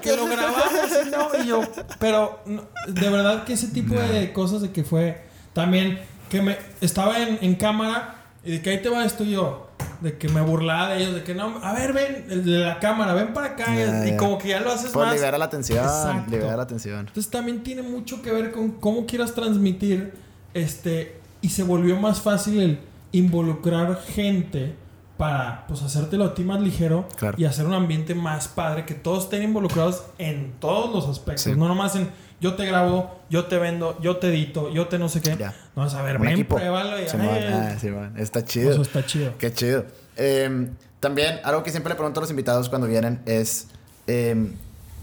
[0.00, 0.64] que lo grabamos
[1.06, 1.60] y no, y yo,
[1.98, 2.40] pero
[2.88, 5.22] de verdad que ese tipo de cosas de que fue
[5.52, 9.30] también que me estaba en, en cámara y de que ahí te va esto y
[9.32, 9.68] yo
[10.00, 12.78] de que me burlaba de ellos de que no a ver ven el de la
[12.78, 13.66] cámara ven para acá
[14.06, 15.84] y como que ya lo haces Pues más libera la atención.
[15.84, 16.30] Exacto.
[16.30, 16.98] Libera la atención.
[17.00, 20.14] entonces también tiene mucho que ver con cómo quieras transmitir
[20.52, 22.80] este y se volvió más fácil el
[23.12, 24.74] involucrar gente
[25.16, 27.36] para pues hacértelo a ti más ligero Claro.
[27.38, 31.54] y hacer un ambiente más padre que todos estén involucrados en todos los aspectos Sí.
[31.56, 35.08] no nomás en yo te grabo yo te vendo yo te edito yo te no
[35.08, 35.54] sé qué Ya.
[35.76, 36.56] no a ver Un ven equipo.
[36.56, 38.14] pruébalo y ah, Simón.
[38.16, 38.82] Está eso chido.
[38.82, 39.84] está chido Qué chido.
[40.16, 40.68] Eh,
[41.00, 43.68] también, algo que siempre le pregunto a los invitados cuando vienen es...
[44.06, 44.52] eh,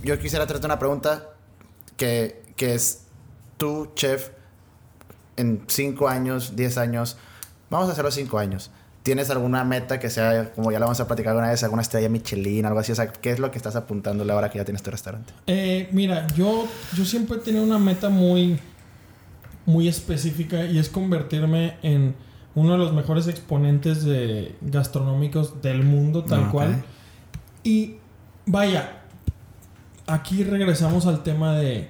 [0.03, 1.23] yo quisiera hacerte una pregunta
[1.95, 3.03] que, que es...
[3.57, 4.29] Tú, chef,
[5.37, 7.17] en 5 años, 10 años...
[7.69, 8.71] Vamos a hacerlo 5 años.
[9.03, 12.07] ¿Tienes alguna meta que sea, como ya lo vamos a platicar alguna vez, alguna estrella
[12.09, 12.91] Michelin, algo así?
[12.91, 15.33] O sea, ¿qué es lo que estás apuntándole ahora que ya tienes tu restaurante?
[15.47, 18.59] Eh, mira, yo, yo siempre he tenido una meta muy,
[19.65, 22.13] muy específica y es convertirme en
[22.53, 26.83] uno de los mejores exponentes de gastronómicos del mundo, tal Ah, cual.
[27.63, 27.95] Y
[28.45, 29.01] vaya,
[30.05, 31.89] aquí regresamos al tema de,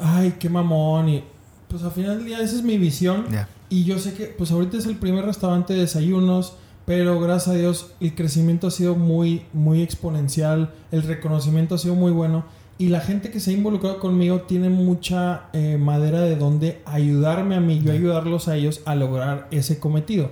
[0.00, 1.08] ay, qué mamón.
[1.08, 1.24] Y
[1.68, 3.26] pues al final del día esa es mi visión.
[3.30, 3.48] Ya.
[3.68, 7.58] Y yo sé que, pues ahorita es el primer restaurante de desayunos, pero gracias a
[7.58, 12.44] Dios el crecimiento ha sido muy, muy exponencial, el reconocimiento ha sido muy bueno
[12.78, 17.56] y la gente que se ha involucrado conmigo tiene mucha eh, madera de donde ayudarme
[17.56, 20.30] a mí, yo ayudarlos a ellos a lograr ese cometido.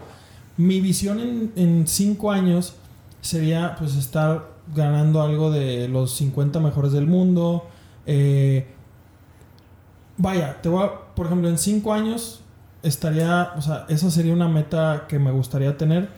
[0.57, 2.75] Mi visión en, en cinco años
[3.21, 7.67] sería pues estar ganando algo de los 50 mejores del mundo.
[8.07, 8.67] eh,
[10.19, 12.44] vaya, te voy a, por ejemplo, en cinco años
[12.85, 16.09] estaría, o sea, esa sería una meta que me gustaría tener.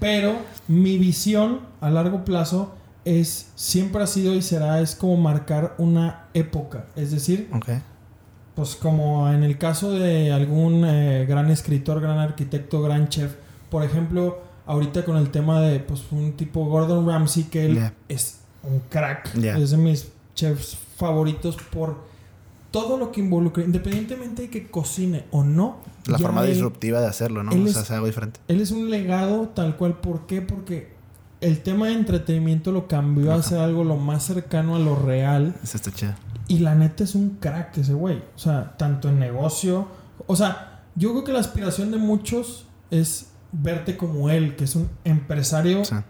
[0.00, 0.36] Pero
[0.68, 6.26] mi visión a largo plazo es, siempre ha sido y será, es como marcar una
[6.34, 6.86] época.
[6.96, 7.50] Es decir,
[8.54, 13.34] pues como en el caso de algún eh, gran escritor, gran arquitecto, gran chef,
[13.70, 17.94] por ejemplo, ahorita con el tema de pues un tipo Gordon Ramsay, que él Yeah.
[18.08, 19.58] es un crack, Yeah.
[19.58, 22.04] es de mis chefs favoritos por
[22.72, 25.76] todo lo que involucra, independientemente de que cocine o no.
[26.06, 27.52] La forma él- disruptiva de hacerlo, ¿no?
[27.52, 28.40] O es- sea, hacer algo diferente.
[28.48, 29.98] él es un legado tal cual.
[30.00, 30.42] ¿Por qué?
[30.42, 30.90] Porque
[31.40, 35.54] el tema de entretenimiento lo cambió a ser algo lo más cercano a lo real.
[35.62, 36.14] Eso está chido.
[36.48, 38.16] Y la neta es un crack ese güey.
[38.34, 39.86] O sea, tanto en negocio.
[40.26, 44.74] O sea, yo creo que la aspiración de muchos es verte como él, que es
[44.76, 46.04] un empresario sea,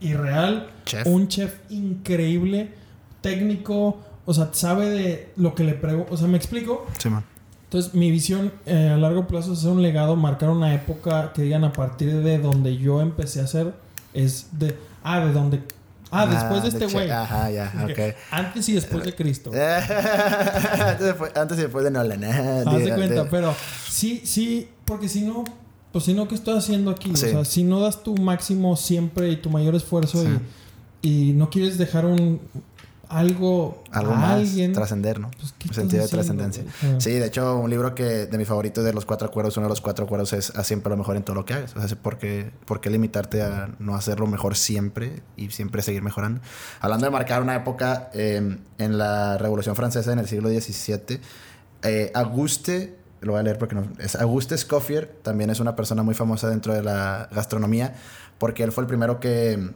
[0.00, 1.06] irreal, chef.
[1.06, 2.72] un chef increíble,
[3.20, 4.00] técnico.
[4.24, 6.12] O sea, sabe de lo que le pregunto.
[6.12, 6.86] O sea, ¿me explico?
[6.98, 7.24] Simón.
[7.64, 11.42] Entonces, mi visión eh, a largo plazo es hacer un legado, marcar una época que
[11.42, 13.72] digan a partir de donde yo empecé a hacer,
[14.12, 14.76] es de.
[15.02, 15.62] Ah, de donde.
[16.10, 17.10] Ah, después de este güey.
[17.10, 18.14] Ajá, ya, ok.
[18.30, 19.50] Antes y después de Cristo.
[21.34, 22.22] antes, y después, de Nolan.
[22.24, 23.54] Haz de cuenta, pero
[23.88, 25.44] sí, sí, porque si no,
[25.92, 27.16] pues si no, ¿qué estoy haciendo aquí?
[27.16, 27.26] Sí.
[27.26, 30.28] O sea, si no das tu máximo siempre y tu mayor esfuerzo Sí.
[31.00, 32.40] y, y no quieres dejar un
[33.12, 35.30] algo, Algo a más, alguien, trascender, ¿no?
[35.38, 36.64] pues, ¿qué Un estás sentido de trascendencia.
[36.80, 39.66] sea, Sí, de hecho, un libro que de mi favorito de los cuatro acuerdos, uno
[39.66, 41.76] de los cuatro acuerdos es haz siempre lo mejor en todo lo que hagas.
[41.76, 46.02] O sea, ¿por qué, por qué limitarte a no hacerlo mejor siempre y siempre seguir
[46.02, 46.40] mejorando?
[46.80, 51.20] Hablando de marcar una época eh, en la Revolución Francesa en el siglo XVII,
[51.82, 56.02] eh, Auguste, lo voy a leer porque no, es Auguste Escoffier, también es una persona
[56.02, 57.94] muy famosa dentro de la gastronomía,
[58.38, 59.70] porque él fue el primero que,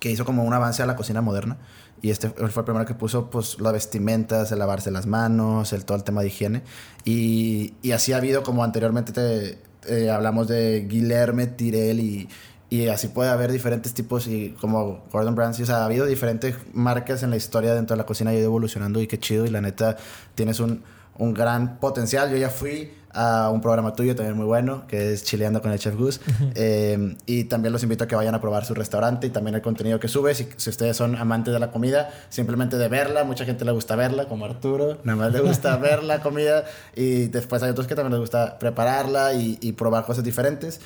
[0.00, 1.56] que hizo como un avance a la cocina moderna.
[2.02, 5.84] Y este fue el primero que puso pues las vestimentas, el lavarse las manos, el
[5.84, 6.62] todo el tema de higiene.
[7.04, 12.28] Y, y así ha habido como anteriormente te, hablamos de Guilherme, Tirel y,
[12.70, 16.54] y así puede haber diferentes tipos y como Gordon Ramsay, o sea, ha habido diferentes
[16.72, 19.46] marcas en la historia dentro de la cocina y ha ido evolucionando y qué chido
[19.46, 19.96] y la neta
[20.34, 20.82] tienes un,
[21.16, 22.30] un gran potencial.
[22.30, 25.78] Yo ya fui a un programa tuyo también muy bueno, que es Chileando con el
[25.78, 26.20] Chef Gus.
[26.54, 29.62] Eh, y también los invito a que vayan a probar su restaurante y también el
[29.62, 30.34] contenido que sube.
[30.34, 33.24] Si, si ustedes son amantes de la comida, simplemente de verla.
[33.24, 34.98] Mucha gente le gusta verla, como Arturo.
[35.04, 36.64] Nada más le gusta ver la comida.
[36.94, 40.80] Y después hay otros que también les gusta prepararla y, y probar cosas diferentes.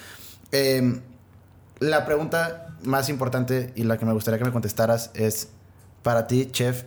[0.53, 1.01] Eh,
[1.81, 5.49] la pregunta más importante y la que me gustaría que me contestaras es,
[6.03, 6.85] para ti, chef,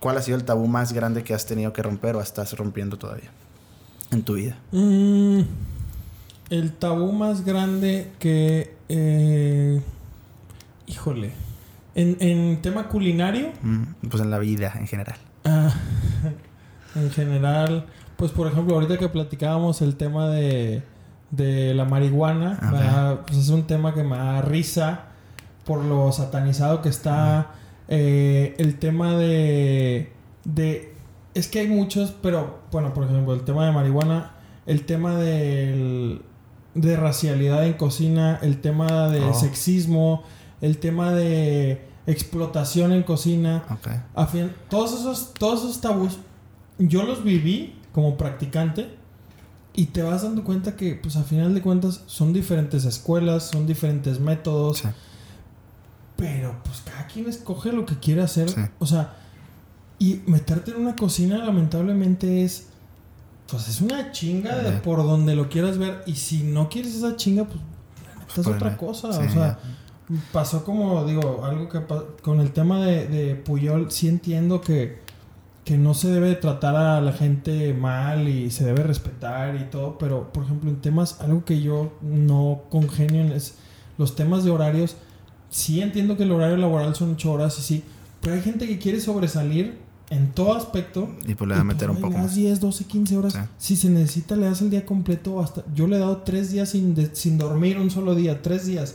[0.00, 2.98] ¿cuál ha sido el tabú más grande que has tenido que romper o estás rompiendo
[2.98, 3.30] todavía
[4.10, 4.56] en tu vida?
[4.72, 5.40] Mm,
[6.50, 8.74] el tabú más grande que...
[8.88, 9.80] eh,
[10.86, 11.32] híjole.
[11.94, 15.18] En, en tema culinario, Mm, Pues en la vida en general.
[15.44, 15.72] ah,
[16.94, 20.82] en general, pues por ejemplo, ahorita que platicábamos el tema de,
[21.30, 22.58] de la marihuana.
[22.62, 23.20] ¿verdad?
[23.26, 25.04] pues es un tema que me da risa
[25.64, 27.50] por lo satanizado que está.
[27.88, 30.12] Eh, el tema de,
[30.44, 30.94] de...
[31.38, 34.32] Es que hay muchos, pero bueno, por ejemplo, el tema de marihuana,
[34.66, 36.22] el tema del,
[36.74, 39.34] de racialidad en cocina, el tema de Oh.
[39.34, 40.24] sexismo,
[40.60, 43.64] el tema de explotación en cocina.
[43.70, 43.88] Ok.
[44.14, 46.18] A fin- todos esos, todos esos tabús,
[46.78, 48.88] yo los viví como practicante
[49.74, 53.66] y te vas dando cuenta que, pues a final de cuentas, son diferentes escuelas, son
[53.66, 54.88] diferentes métodos, Sí.
[56.16, 58.48] pero pues cada quien escoge lo que quiere hacer.
[58.48, 58.60] Sí.
[58.80, 59.14] O sea,
[59.98, 62.66] y meterte en una cocina, lamentablemente, es.
[63.50, 66.02] Pues es una chinga de por donde lo quieras ver.
[66.06, 67.58] Y si no quieres esa chinga, pues.
[68.28, 68.76] Esta es Pues, otra no.
[68.76, 69.12] cosa.
[69.12, 69.58] Sí, o sea,
[70.32, 71.80] pasó como, digo, algo que
[72.22, 74.98] con el tema de, de Puyol, sí entiendo que,
[75.64, 79.98] que no se debe tratar a la gente mal y se debe respetar y todo,
[79.98, 83.54] pero por ejemplo, en temas, algo que yo no congenio en es
[83.96, 84.96] los temas de horarios.
[85.50, 87.84] Sí entiendo que el horario laboral son 8 horas y sí,
[88.20, 89.78] pero hay gente que quiere sobresalir
[90.10, 91.08] en todo aspecto.
[91.26, 92.34] Y pues le va a Y, meter un poco le das más.
[92.34, 93.32] 10, 12, 15 horas.
[93.34, 93.38] Sí.
[93.58, 95.40] Si se necesita, le das el día completo.
[95.40, 98.40] hasta Yo le he dado 3 días sin, de- sin dormir un solo día.
[98.42, 98.94] 3 días.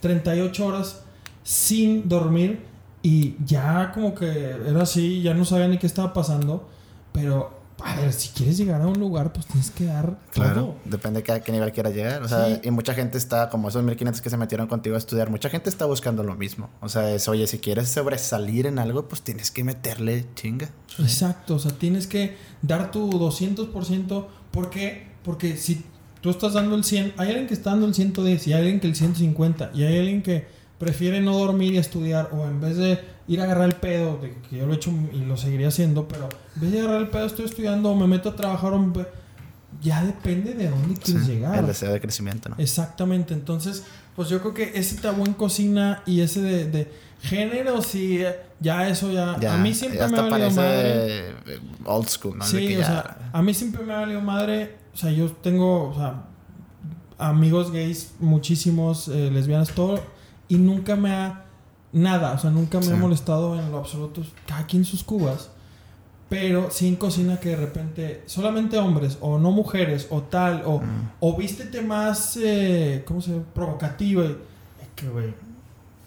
[0.00, 1.00] 38 horas
[1.42, 2.60] sin dormir.
[3.02, 4.26] Y ya como que
[4.66, 6.66] era así, ya no sabía ni qué estaba pasando.
[7.12, 7.50] Pero,
[7.86, 10.74] a ver, si quieres llegar a un lugar, pues tienes que dar Claro, todo.
[10.86, 12.22] depende de a qué nivel quieras llegar.
[12.22, 12.60] O sea, Sí.
[12.64, 15.68] y mucha gente está, como esos 1500 que se metieron contigo a estudiar, mucha gente
[15.68, 16.70] está buscando lo mismo.
[16.80, 20.70] O sea, es, oye, si quieres sobresalir en algo, pues tienes que meterle chinga.
[20.98, 24.28] Exacto, o sea, tienes que dar tu 200%.
[24.50, 25.08] ¿Por qué?
[25.22, 25.84] Porque si
[26.20, 28.80] tú estás dando el 100, hay alguien que está dando el 110 y hay alguien
[28.80, 30.46] que el 150 y hay alguien que
[30.78, 34.34] prefiere no dormir y estudiar o en vez de ir a agarrar el pedo, de
[34.50, 37.08] que yo lo he hecho y lo seguiría haciendo, pero en vez de agarrar el
[37.08, 39.06] pedo estoy estudiando o me meto a trabajar o me-
[39.82, 41.58] ya depende de dónde quieres Sí, llegar.
[41.58, 42.56] El deseo de crecimiento, ¿no?
[42.58, 43.84] Exactamente, entonces,
[44.14, 48.36] pues yo creo que ese tabú en cocina y ese de, de género, sí, eh,
[48.60, 51.28] ya eso ya, Ya, a mí siempre ya me ha valido madre.
[51.30, 52.44] eh, old school, ¿no?
[52.44, 54.76] Sí, o ya- sea, a mí siempre me ha valido madre.
[54.94, 56.22] O sea, yo tengo, o sea,
[57.18, 60.00] amigos gays, muchísimos, eh, lesbianas, todo,
[60.48, 61.43] y nunca me ha.
[61.94, 62.92] Nada, o sea, nunca me Sí.
[62.92, 64.22] ha molestado en lo absoluto.
[64.46, 65.48] Cada quien sus cubas.
[66.28, 70.80] Pero sí en cocina que de repente solamente hombres o no mujeres o tal o,
[70.80, 71.10] Mm.
[71.20, 73.44] o vístete más, eh, ¿cómo se llama?
[73.54, 74.24] Provocativa.
[74.24, 75.34] Es que, güey,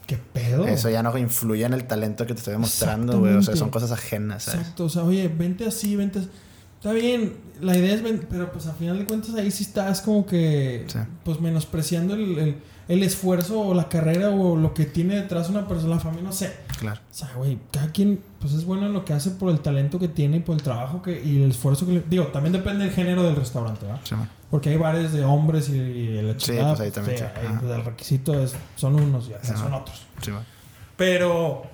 [0.06, 0.66] ¿qué pedo?
[0.66, 3.34] Eso ya no influye en el talento que te estoy demostrando, güey.
[3.36, 4.60] O sea, son cosas ajenas, ¿sabes?
[4.60, 6.28] Exacto, o sea, oye, vente así, vente así.
[6.76, 10.00] Está bien, la idea es, ven- pero pues a final de cuentas ahí sí estás
[10.02, 10.98] como que, Sí.
[11.24, 12.56] pues menospreciando el, el-
[12.88, 16.32] el esfuerzo o la carrera o lo que tiene detrás una persona, la familia, no
[16.32, 16.56] sé.
[16.78, 16.98] Claro.
[17.10, 19.98] O sea, güey, cada quien pues es bueno en lo que hace por el talento
[19.98, 22.00] que tiene y por el trabajo que y el esfuerzo que le...
[22.08, 24.00] Digo, también depende del género del restaurante, ¿verdad?
[24.04, 24.30] Sí, man.
[24.50, 27.30] Porque hay bares de hombres y, y la Sí, chingada, pues ahí también, sí, sí.
[27.46, 29.74] ahí, pues, el requisito es, son unos y Sí, son man.
[29.82, 30.02] otros.
[30.22, 30.44] Sí, man.
[30.96, 31.64] Pero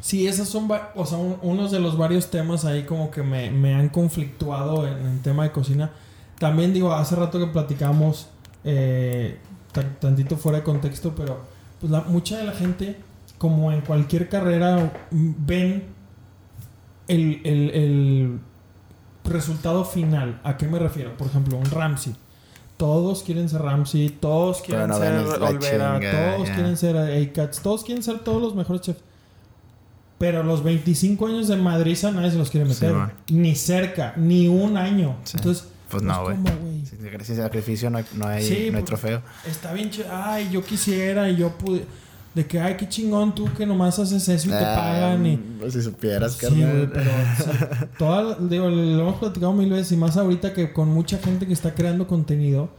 [0.00, 3.50] sí, esos son o sea, un- unos de los varios temas ahí como que me,
[3.50, 5.90] me han conflictuado en el tema de cocina.
[6.38, 8.28] También digo, hace rato que platicamos
[8.64, 9.38] eh,
[9.72, 11.40] tantito fuera de contexto, pero
[11.80, 12.96] pues la, mucha de la gente,
[13.38, 15.84] como en cualquier carrera, ven
[17.08, 18.38] el, el- el
[19.24, 20.40] resultado final.
[20.44, 21.16] ¿A qué me refiero?
[21.16, 22.14] Por ejemplo, un Ramsey.
[22.76, 27.84] Todos quieren ser Ramsey, todos quieren no ser Olvera, chinga, todos quieren ser A-Cats, todos
[27.84, 29.00] quieren ser todos los mejores chefs.
[30.16, 32.94] Pero los 25 años de Madriza nadie se los quiere meter.
[33.28, 35.16] ni cerca, ni un año.
[35.24, 35.36] Sí.
[35.38, 36.36] Entonces, pues, pues no, güey.
[36.36, 39.22] Pues Sin sacrificio no hay, no hay, sí, no hay pues, trofeo.
[39.44, 40.06] Está bien chido.
[40.10, 41.84] Ay, yo quisiera y yo pude.
[42.34, 45.26] De que, ay, qué chingón tú que nomás haces eso y ah, te pagan.
[45.26, 45.36] Y...
[45.36, 47.10] Mm, si supieras, que Sí, güey, pero.
[47.98, 51.52] toda, digo, lo hemos platicado mil veces y más ahorita que con mucha gente que
[51.52, 52.70] está creando contenido.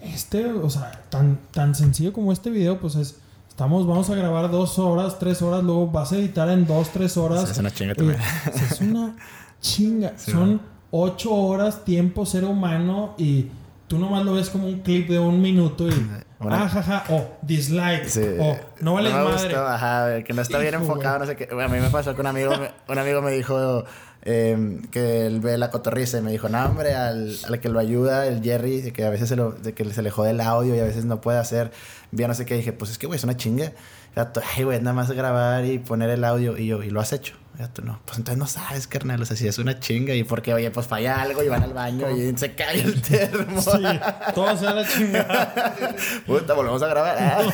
[0.00, 3.16] Este, o sea, tan, tan sencillo como este video, pues es.
[3.50, 7.18] Estamos, vamos a grabar dos horas, tres horas, luego vas a editar en dos, tres
[7.18, 7.42] horas.
[7.42, 8.18] O sea, es una chinga también.
[8.18, 9.16] O sea, es una
[9.60, 10.14] chinga.
[10.16, 13.46] Sí, Son ocho horas tiempo ser humano y
[13.86, 15.92] tú nomás lo ves como un clip de un minuto y...
[16.40, 16.62] Una...
[16.62, 19.54] Ah, Ajaja, o dislike, o no vale no madre.
[19.54, 21.46] Ajá, que no está bien enfocado, no sé qué.
[21.52, 22.52] Bueno, a mí me pasó que un amigo,
[22.88, 23.84] un amigo me dijo
[24.22, 27.78] eh, que él ve la cotorriza y me dijo, no, hombre, al, al que lo
[27.78, 30.40] ayuda, el Jerry, de que a veces se, lo, de que se le jode el
[30.40, 31.72] audio y a veces no puede hacer
[32.10, 32.54] bien, no sé qué.
[32.54, 33.72] Dije, pues es que, güey, es una chinga.
[34.14, 36.58] Gato, ay, güey, nada más grabar y poner el audio.
[36.58, 37.34] Y yo, ¿y lo has hecho?
[37.56, 38.00] Gato, no.
[38.06, 39.22] Pues entonces no sabes, carnal.
[39.22, 40.14] O sea, si es una chinga.
[40.14, 43.60] Y porque, oye, pues falla algo y van al baño y se cae el termo.
[43.60, 43.82] Sí,
[44.34, 45.74] todo sea la chingada.
[46.26, 47.44] Puta, volvemos a grabar.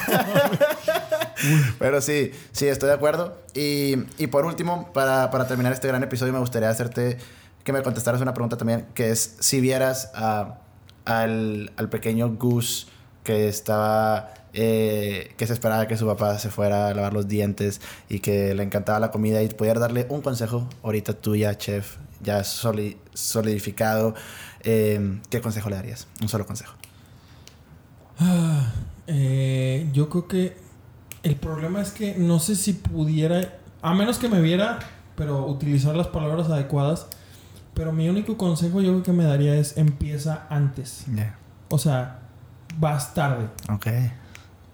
[1.79, 3.37] Pero sí, sí, estoy de acuerdo.
[3.53, 7.19] Y, y por último, para, para, terminar este gran episodio, me gustaría hacerte
[7.65, 10.59] que me contestaras una pregunta también, que es si vieras a,
[11.05, 12.87] al, al pequeño Goose
[13.25, 17.83] que estaba eh, que se esperaba que su papá se fuera a lavar los dientes
[18.09, 21.99] y que le encantaba la comida y poder darle un consejo ahorita tú ya, chef,
[22.23, 24.15] ya solidificado,
[24.63, 26.09] eh, ¿qué consejo le darías?
[26.23, 26.73] Un solo consejo.
[28.19, 28.73] Ah,
[29.07, 30.57] eh, yo creo que
[31.23, 34.79] el problema es que no sé si pudiera, a menos que me viera,
[35.17, 37.09] pero utilizar las palabras adecuadas,
[37.75, 41.05] pero mi único consejo yo creo que me daría es empieza antes.
[41.69, 42.21] O sea,
[42.79, 43.49] vas tarde.
[43.69, 43.89] Ok.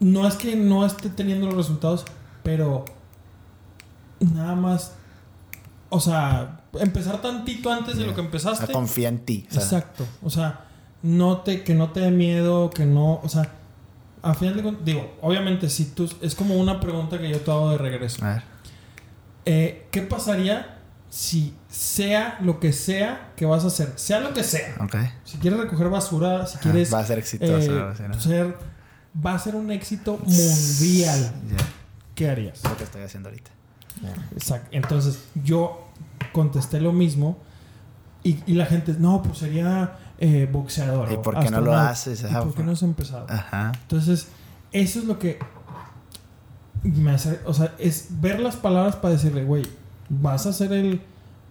[0.02, 2.04] No es que no esté teniendo los resultados,
[2.42, 2.84] pero
[4.20, 4.92] nada más.
[5.88, 8.72] O sea, empezar tantito antes de lo que empezaste.
[8.72, 9.46] confía en ti.
[9.52, 10.06] Exacto.
[10.22, 10.66] O sea,
[11.02, 13.20] no te, que no te dé miedo, que no.
[13.22, 13.48] O sea,
[14.22, 16.10] a final de cuentas, digo, obviamente, si tú.
[16.20, 18.24] Es como una pregunta que yo te hago de regreso.
[18.24, 18.42] A ver.
[19.44, 20.78] Eh, ¿Qué pasaría
[21.12, 24.74] si sea lo que sea que vas a hacer, sea lo que sea.
[25.24, 26.92] Si quieres recoger basura, si quieres...
[26.92, 27.90] va a ser exitoso.
[27.90, 28.56] Eh, ser,
[29.14, 31.32] va a ser un éxito mundial.
[32.14, 32.62] ¿Qué harías?
[32.64, 33.50] Lo que estoy haciendo ahorita.
[34.32, 34.68] Exacto.
[34.72, 35.88] Entonces yo
[36.32, 37.38] contesté lo mismo
[38.22, 41.12] y, y la gente, no, pues sería eh, boxeador.
[41.12, 42.22] ¿Y por qué no lo haces?
[42.22, 43.26] ¿Y por qué no has empezado?
[43.28, 43.72] Ajá.
[43.82, 44.28] Entonces,
[44.72, 45.38] eso es lo que
[46.82, 49.64] me hace, o sea, es ver las palabras para decirle, güey,
[50.08, 51.02] vas a ser el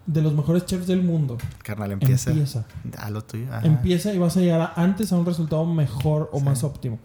[0.06, 1.38] de los mejores chefs del mundo.
[1.64, 2.32] Carnal, empieza.
[2.32, 2.66] Empieza.
[2.98, 3.46] A lo tuyo.
[3.64, 7.00] Empieza y vas a llegar antes a un resultado mejor o más óptimo.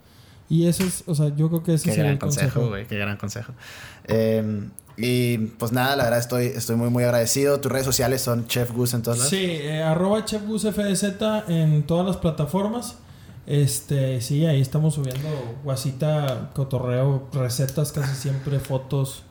[0.49, 2.69] Y eso es, o sea, yo creo que ese es el consejo.
[2.69, 3.53] Güey, qué gran consejo.
[4.05, 7.61] Em, y pues nada, la verdad estoy, estoy muy, muy agradecido.
[7.61, 11.05] Tus redes sociales son Chef Gus en todas las Sí, eh, arroba Chef Gus FDZ
[11.49, 12.97] en todas las plataformas.
[13.47, 15.29] Este, sí, ahí estamos subiendo
[15.63, 19.23] guasita, cotorreo, recetas casi siempre, fotos.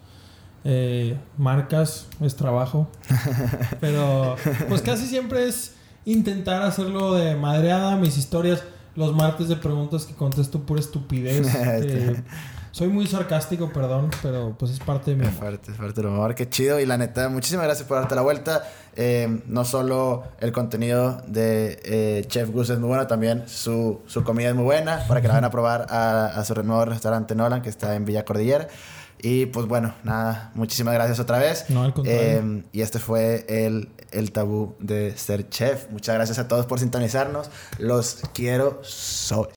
[0.67, 2.87] Eh, marcas, es trabajo.
[3.81, 4.35] Pero
[4.67, 8.63] pues casi siempre es intentar hacerlo de madreada, mis historias,
[8.95, 11.47] los martes de preguntas que contesto pura estupidez.
[11.55, 12.23] Este,
[12.71, 16.11] soy muy sarcástico, perdón, pero pues es parte de mi Es parte, es parte del
[16.11, 16.77] humor, qué chido.
[16.79, 18.63] Y la neta, muchísimas gracias por darte la vuelta.
[18.97, 24.23] Eh, no solo el contenido de eh, Chef Gus es muy bueno, también su, su,
[24.25, 27.33] comida es muy buena, para que la vayan a probar a, a su nuevo restaurante
[27.33, 28.67] Nolan, que está en Villa Cordillera.
[29.21, 31.65] Y pues bueno, nada, muchísimas gracias otra vez.
[31.69, 32.21] No, al contrario.
[32.21, 35.89] Eh, y este fue el, el tabú de ser chef.
[35.91, 37.49] Muchas gracias a todos por sintonizarnos.
[37.77, 38.79] Los quiero.
[38.83, 39.49] So